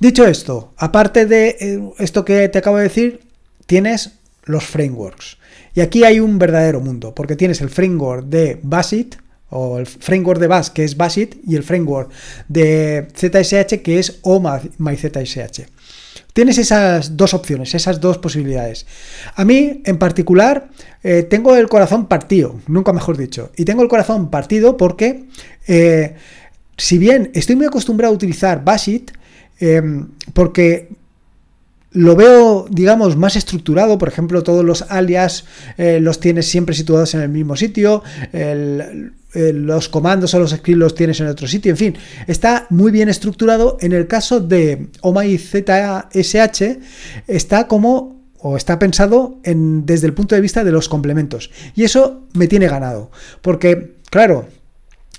Dicho 0.00 0.26
esto, 0.26 0.72
aparte 0.78 1.26
de 1.26 1.56
eh, 1.60 1.80
esto 1.98 2.24
que 2.24 2.48
te 2.48 2.58
acabo 2.58 2.78
de 2.78 2.84
decir, 2.84 3.20
tienes 3.66 4.12
los 4.44 4.64
frameworks. 4.64 5.36
Y 5.74 5.80
aquí 5.80 6.04
hay 6.04 6.20
un 6.20 6.38
verdadero 6.38 6.80
mundo, 6.80 7.14
porque 7.14 7.36
tienes 7.36 7.60
el 7.60 7.70
framework 7.70 8.26
de 8.26 8.58
Basit, 8.62 9.16
o 9.50 9.78
el 9.78 9.86
framework 9.86 10.40
de 10.40 10.46
Bash, 10.46 10.68
que 10.68 10.84
es 10.84 10.96
Basit, 10.96 11.36
y 11.46 11.56
el 11.56 11.62
framework 11.62 12.10
de 12.48 13.08
ZSH, 13.14 13.82
que 13.82 13.98
es 13.98 14.18
O 14.22 14.40
MyZSH. 14.40 15.66
Tienes 16.32 16.56
esas 16.56 17.16
dos 17.16 17.34
opciones, 17.34 17.74
esas 17.74 18.00
dos 18.00 18.16
posibilidades. 18.16 18.86
A 19.34 19.44
mí, 19.44 19.82
en 19.84 19.98
particular, 19.98 20.70
eh, 21.02 21.22
tengo 21.24 21.54
el 21.56 21.68
corazón 21.68 22.06
partido, 22.06 22.58
nunca 22.66 22.94
mejor 22.94 23.18
dicho. 23.18 23.50
Y 23.56 23.66
tengo 23.66 23.82
el 23.82 23.88
corazón 23.88 24.30
partido 24.30 24.78
porque, 24.78 25.26
eh, 25.68 26.14
si 26.78 26.96
bien 26.96 27.30
estoy 27.34 27.56
muy 27.56 27.66
acostumbrado 27.66 28.14
a 28.14 28.16
utilizar 28.16 28.64
Basit, 28.64 29.10
eh, 29.60 29.82
porque 30.32 30.88
lo 31.92 32.16
veo, 32.16 32.66
digamos, 32.70 33.16
más 33.16 33.36
estructurado. 33.36 33.98
Por 33.98 34.08
ejemplo, 34.08 34.42
todos 34.42 34.64
los 34.64 34.82
alias 34.82 35.44
eh, 35.76 36.00
los 36.00 36.20
tienes 36.20 36.48
siempre 36.48 36.74
situados 36.74 37.14
en 37.14 37.20
el 37.20 37.28
mismo 37.28 37.56
sitio. 37.56 38.02
los 39.34 39.88
comandos 39.88 40.34
o 40.34 40.38
los 40.38 40.50
scripts 40.50 40.78
los 40.78 40.94
tienes 40.94 41.20
en 41.20 41.28
otro 41.28 41.46
sitio. 41.46 41.70
En 41.70 41.76
fin, 41.76 41.96
está 42.26 42.66
muy 42.70 42.92
bien 42.92 43.08
estructurado. 43.08 43.76
En 43.80 43.92
el 43.92 44.06
caso 44.06 44.40
de 44.40 44.88
ZSH, 45.02 46.62
está 47.26 47.68
como 47.68 48.22
o 48.42 48.56
está 48.56 48.78
pensado 48.78 49.38
en, 49.44 49.86
desde 49.86 50.08
el 50.08 50.14
punto 50.14 50.34
de 50.34 50.40
vista 50.40 50.64
de 50.64 50.72
los 50.72 50.88
complementos. 50.88 51.50
Y 51.76 51.84
eso 51.84 52.22
me 52.34 52.48
tiene 52.48 52.66
ganado. 52.66 53.10
Porque, 53.40 53.94
claro, 54.10 54.48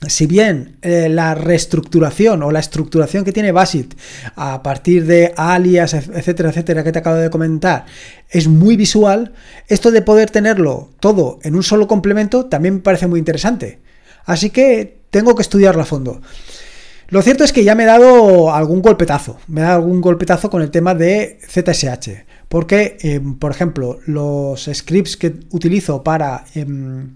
si 0.08 0.28
bien 0.28 0.78
eh, 0.82 1.10
la 1.10 1.36
reestructuración 1.36 2.44
o 2.44 2.52
la 2.52 2.60
estructuración 2.60 3.24
que 3.24 3.32
tiene 3.32 3.52
Basit 3.52 3.94
a 4.36 4.64
partir 4.64 5.06
de 5.06 5.34
alias, 5.36 5.94
etcétera, 5.94 6.50
etcétera, 6.50 6.84
que 6.84 6.92
te 6.92 7.00
acabo 7.00 7.18
de 7.18 7.30
comentar, 7.30 7.86
es 8.30 8.48
muy 8.48 8.76
visual, 8.76 9.34
esto 9.68 9.92
de 9.92 10.02
poder 10.02 10.30
tenerlo 10.30 10.90
todo 11.00 11.40
en 11.44 11.56
un 11.56 11.64
solo 11.64 11.88
complemento 11.88 12.46
también 12.46 12.76
me 12.76 12.82
parece 12.82 13.08
muy 13.08 13.20
interesante. 13.20 13.80
Así 14.26 14.50
que 14.50 15.02
tengo 15.10 15.36
que 15.36 15.42
estudiarlo 15.42 15.82
a 15.82 15.86
fondo. 15.86 16.22
Lo 17.10 17.22
cierto 17.22 17.44
es 17.44 17.54
que 17.54 17.64
ya 17.64 17.76
me 17.76 17.84
he 17.84 17.86
dado 17.86 18.54
algún 18.54 18.82
golpetazo, 18.82 19.38
me 19.48 19.62
he 19.62 19.64
dado 19.64 19.76
algún 19.76 20.02
golpetazo 20.02 20.50
con 20.50 20.62
el 20.64 20.72
tema 20.72 20.96
de 20.96 21.38
ZSH, 21.48 22.26
porque, 22.50 22.98
em, 23.02 23.36
por 23.36 23.52
ejemplo, 23.52 24.00
los 24.08 24.70
scripts 24.74 25.18
que 25.18 25.36
utilizo 25.52 26.04
para... 26.04 26.46
Em, 26.56 27.16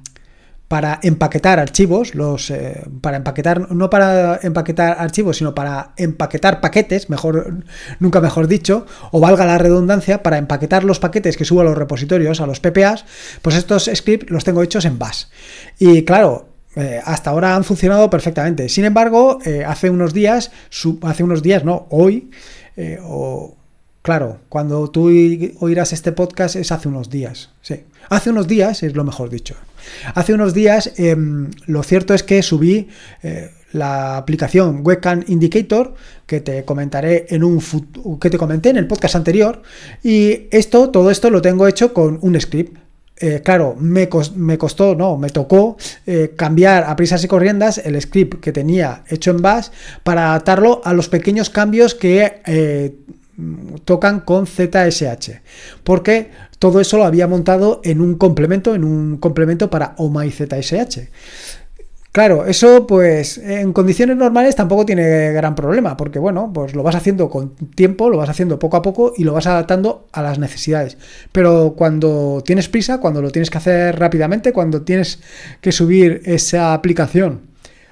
para 0.67 0.99
empaquetar 1.01 1.59
archivos, 1.59 2.13
los, 2.13 2.51
eh, 2.51 2.83
para 3.01 3.17
empaquetar, 3.17 3.71
no 3.71 3.89
para 3.89 4.39
empaquetar 4.43 4.97
archivos, 4.99 5.37
sino 5.37 5.55
para 5.55 5.93
empaquetar 5.95 6.59
paquetes, 6.59 7.09
mejor, 7.09 7.63
nunca 7.99 8.19
mejor 8.19 8.47
dicho, 8.47 8.85
o 9.11 9.19
valga 9.21 9.45
la 9.45 9.57
redundancia, 9.57 10.23
para 10.23 10.37
empaquetar 10.37 10.83
los 10.83 10.99
paquetes 10.99 11.37
que 11.37 11.45
subo 11.45 11.61
a 11.61 11.63
los 11.63 11.77
repositorios, 11.77 12.41
a 12.41 12.47
los 12.47 12.59
PPAs, 12.59 13.05
pues 13.41 13.55
estos 13.55 13.89
scripts 13.93 14.29
los 14.29 14.43
tengo 14.43 14.61
hechos 14.61 14.83
en 14.83 14.99
Bash. 14.99 15.25
Y 15.79 16.03
claro, 16.03 16.49
eh, 16.75 16.99
hasta 17.03 17.29
ahora 17.29 17.55
han 17.55 17.63
funcionado 17.63 18.09
perfectamente. 18.09 18.67
Sin 18.67 18.83
embargo, 18.83 19.39
eh, 19.45 19.63
hace 19.65 19.89
unos 19.89 20.13
días, 20.13 20.51
hace 21.01 21.23
unos 21.23 21.41
días, 21.41 21.63
no, 21.63 21.87
hoy, 21.89 22.29
o 23.03 23.55
claro, 24.07 24.39
cuando 24.47 24.89
tú 24.89 25.09
oirás 25.59 25.91
este 25.91 26.13
podcast 26.13 26.55
es 26.55 26.71
hace 26.71 26.87
unos 26.87 27.09
días, 27.09 27.49
sí. 27.61 27.83
Hace 28.07 28.29
unos 28.29 28.47
días 28.47 28.81
es 28.81 28.95
lo 28.95 29.03
mejor 29.03 29.29
dicho. 29.29 29.53
Hace 30.15 30.33
unos 30.33 30.53
días 30.53 30.93
em, 30.95 31.51
lo 31.65 31.83
cierto 31.83 32.13
es 32.13 32.23
que 32.23 32.41
subí 32.41 32.87
eh, 33.21 33.51
la 33.73 34.15
aplicación 34.15 34.79
Webcam 34.81 35.25
Indicator 35.27 35.93
que 36.25 36.39
te 36.39 36.63
comentaré 36.63 37.25
en 37.31 37.43
un 37.43 37.61
que 38.21 38.29
te 38.29 38.37
comenté 38.37 38.69
en 38.69 38.77
el 38.77 38.87
podcast 38.87 39.17
anterior 39.17 39.61
y 40.01 40.47
esto 40.51 40.89
todo 40.89 41.11
esto 41.11 41.29
lo 41.29 41.41
tengo 41.41 41.67
hecho 41.67 41.93
con 41.93 42.17
un 42.21 42.39
script 42.39 42.77
eh, 43.19 43.41
claro, 43.43 43.75
me, 43.79 44.07
costó, 44.07 44.93
no, 44.95 45.17
me 45.17 45.29
tocó 45.31 45.75
eh, 46.05 46.33
cambiar 46.37 46.83
a 46.83 46.95
prisas 46.95 47.23
y 47.23 47.27
corriendas 47.27 47.79
el 47.79 47.99
script 47.99 48.39
que 48.39 48.51
tenía 48.51 49.03
hecho 49.09 49.31
en 49.31 49.41
Bash 49.41 49.69
para 50.03 50.29
adaptarlo 50.29 50.81
a 50.85 50.93
los 50.93 51.09
pequeños 51.09 51.49
cambios 51.49 51.95
que 51.95 52.95
tocan 53.85 54.21
con 54.21 54.47
ZSH. 54.47 55.41
Porque 55.83 56.31
todo 56.59 56.79
eso 56.79 56.97
lo 56.97 57.05
había 57.05 57.27
montado 57.27 57.81
en 57.83 58.01
un 58.01 58.15
complemento, 58.15 58.75
en 58.75 58.83
un 58.83 59.17
complemento 59.17 59.69
para 59.69 59.93
OMI 59.97 60.31
ZSH. 60.31 61.09
Claro, 62.17 62.47
eso 62.47 62.87
pues 62.87 63.37
en 63.37 63.73
condiciones 63.73 64.17
normales 64.17 64.55
tampoco 64.55 64.87
tiene 64.87 65.31
gran 65.33 65.53
problema, 65.53 65.95
porque 65.95 66.17
bueno, 66.17 66.51
pues 66.51 66.73
lo 66.73 66.81
vas 66.81 66.95
haciendo 66.95 67.29
con 67.29 67.55
tiempo, 67.75 68.09
lo 68.09 68.17
vas 68.17 68.29
haciendo 68.29 68.57
poco 68.57 68.75
a 68.77 68.81
poco 68.81 69.13
y 69.15 69.23
lo 69.23 69.33
vas 69.33 69.45
adaptando 69.45 70.07
a 70.13 70.23
las 70.23 70.39
necesidades. 70.39 70.97
Pero 71.31 71.75
cuando 71.77 72.41
tienes 72.43 72.69
prisa, 72.69 72.99
cuando 72.99 73.21
lo 73.21 73.29
tienes 73.29 73.51
que 73.51 73.59
hacer 73.59 73.99
rápidamente, 73.99 74.51
cuando 74.51 74.81
tienes 74.81 75.19
que 75.61 75.71
subir 75.71 76.23
esa 76.25 76.73
aplicación 76.73 77.41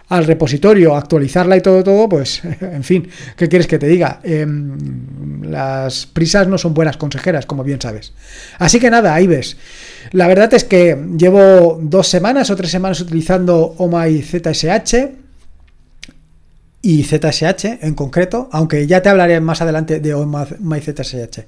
al 0.09 0.25
repositorio, 0.25 0.95
actualizarla 0.95 1.57
y 1.57 1.61
todo, 1.61 1.83
todo, 1.83 2.07
pues, 2.07 2.41
en 2.61 2.83
fin, 2.83 3.07
¿qué 3.35 3.47
quieres 3.47 3.67
que 3.67 3.79
te 3.79 3.87
diga? 3.87 4.19
Em, 4.23 5.41
las 5.43 6.05
prisas 6.05 6.47
no 6.47 6.57
son 6.57 6.73
buenas 6.73 6.97
consejeras, 6.97 7.45
como 7.45 7.63
bien 7.63 7.81
sabes. 7.81 8.13
Así 8.59 8.79
que 8.79 8.89
nada, 8.89 9.13
ahí 9.13 9.27
ves. 9.27 9.57
La 10.11 10.27
verdad 10.27 10.53
es 10.53 10.63
que 10.63 10.97
llevo 11.17 11.79
dos 11.81 12.07
semanas 12.07 12.49
o 12.49 12.55
tres 12.55 12.71
semanas 12.71 13.01
utilizando 13.01 13.75
OMI 13.77 14.21
ZSH 14.21 15.24
y 16.85 17.03
ZSH 17.03 17.79
en 17.81 17.95
concreto, 17.95 18.47
aunque 18.51 18.85
ya 18.85 19.01
te 19.01 19.09
hablaré 19.09 19.39
más 19.39 19.59
adelante 19.59 19.99
de 19.99 20.15
MyZSH. 20.15 21.39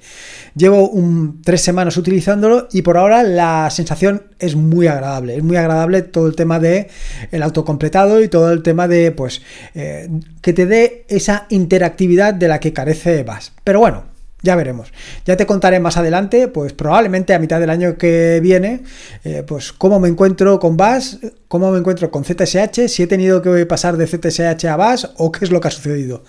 Llevo 0.56 0.88
un, 0.88 1.42
tres 1.42 1.60
semanas 1.60 1.96
utilizándolo 1.96 2.66
y 2.72 2.82
por 2.82 2.96
ahora 2.96 3.22
la 3.22 3.70
sensación 3.70 4.24
es 4.40 4.56
muy 4.56 4.88
agradable. 4.88 5.36
Es 5.36 5.44
muy 5.44 5.56
agradable 5.56 6.02
todo 6.02 6.26
el 6.26 6.34
tema 6.34 6.58
de 6.58 6.88
el 7.30 7.44
autocompletado 7.44 8.20
y 8.20 8.26
todo 8.26 8.50
el 8.50 8.64
tema 8.64 8.88
de 8.88 9.12
pues 9.12 9.40
eh, 9.76 10.08
que 10.42 10.52
te 10.52 10.66
dé 10.66 11.04
esa 11.08 11.46
interactividad 11.50 12.34
de 12.34 12.48
la 12.48 12.58
que 12.58 12.72
carece 12.72 13.22
Bash. 13.22 13.50
Pero 13.62 13.78
bueno, 13.78 14.07
ya 14.42 14.54
veremos. 14.56 14.92
Ya 15.24 15.36
te 15.36 15.46
contaré 15.46 15.80
más 15.80 15.96
adelante, 15.96 16.48
pues 16.48 16.72
probablemente 16.72 17.34
a 17.34 17.38
mitad 17.38 17.58
del 17.58 17.70
año 17.70 17.98
que 17.98 18.38
viene, 18.40 18.82
eh, 19.24 19.42
pues 19.46 19.72
cómo 19.72 19.98
me 19.98 20.08
encuentro 20.08 20.60
con 20.60 20.76
Bash, 20.76 21.16
cómo 21.48 21.72
me 21.72 21.78
encuentro 21.78 22.10
con 22.10 22.24
ZSH, 22.24 22.88
si 22.88 23.02
he 23.02 23.06
tenido 23.06 23.42
que 23.42 23.66
pasar 23.66 23.96
de 23.96 24.06
ZSH 24.06 24.64
a 24.66 24.76
Bash 24.76 25.06
o 25.16 25.32
qué 25.32 25.44
es 25.44 25.50
lo 25.50 25.60
que 25.60 25.68
ha 25.68 25.72
sucedido. 25.72 26.22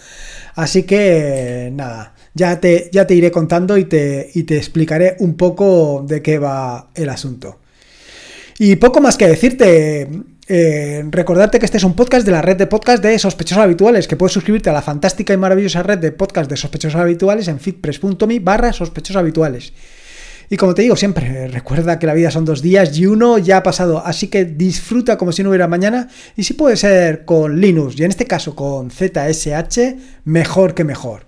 Así 0.56 0.84
que 0.84 1.70
nada, 1.74 2.16
ya 2.34 2.60
te, 2.60 2.90
ya 2.92 3.06
te 3.06 3.14
iré 3.14 3.32
contando 3.32 3.78
y 3.78 3.86
te, 3.86 4.32
y 4.34 4.44
te 4.44 4.58
explicaré 4.58 5.16
un 5.20 5.36
poco 5.36 6.04
de 6.08 6.22
qué 6.22 6.40
va 6.40 6.90
el 6.96 7.10
asunto. 7.10 7.60
Y 8.58 8.76
poco 8.76 9.00
más 9.02 9.18
que 9.18 9.28
decirte. 9.28 10.10
Eh, 10.52 11.06
recordarte 11.12 11.60
que 11.60 11.66
este 11.66 11.78
es 11.78 11.84
un 11.84 11.94
podcast 11.94 12.26
de 12.26 12.32
la 12.32 12.42
red 12.42 12.58
de 12.58 12.66
podcast 12.66 13.04
de 13.04 13.20
sospechosos 13.20 13.64
habituales, 13.64 14.08
que 14.08 14.16
puedes 14.16 14.34
suscribirte 14.34 14.72
a 14.72 14.74
la 14.74 14.82
fantástica 14.82 15.32
y 15.32 15.38
maravillosa 15.38 15.84
red 15.84 16.00
de 16.00 16.12
podcast 16.12 16.50
de 16.50 16.58
sospechosos 16.58 17.00
habituales 17.00 17.48
en 17.48 17.60
fitpress.me 17.60 18.40
barra 18.40 18.74
sospechosos 18.74 19.18
habituales. 19.18 19.74
Y 20.50 20.58
como 20.58 20.74
te 20.74 20.82
digo 20.82 20.96
siempre, 20.96 21.48
recuerda 21.50 22.00
que 22.00 22.08
la 22.08 22.16
vida 22.16 22.32
son 22.32 22.46
dos 22.46 22.64
días 22.64 22.98
y 22.98 23.06
uno 23.06 23.38
ya 23.38 23.58
ha 23.58 23.64
pasado, 23.64 24.04
así 24.04 24.28
que 24.30 24.44
disfruta 24.44 25.20
como 25.20 25.32
si 25.32 25.44
no 25.44 25.50
hubiera 25.50 25.68
mañana 25.68 26.10
y 26.36 26.44
si 26.44 26.56
puede 26.56 26.78
ser 26.78 27.26
con 27.26 27.62
Linux 27.62 28.00
y 28.00 28.04
en 28.06 28.10
este 28.10 28.26
caso 28.26 28.56
con 28.56 28.90
ZSH, 28.90 30.24
mejor 30.24 30.74
que 30.74 30.84
mejor. 30.84 31.28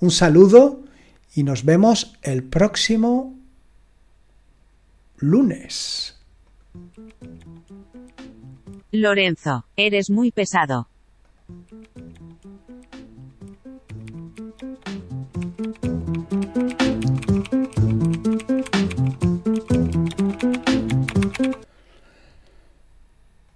Un 0.00 0.10
saludo 0.10 0.82
y 1.36 1.44
nos 1.44 1.64
vemos 1.64 2.18
el 2.22 2.42
próximo 2.42 3.38
lunes. 5.18 6.15
Lorenzo, 9.00 9.64
eres 9.76 10.10
muy 10.10 10.30
pesado. 10.30 10.88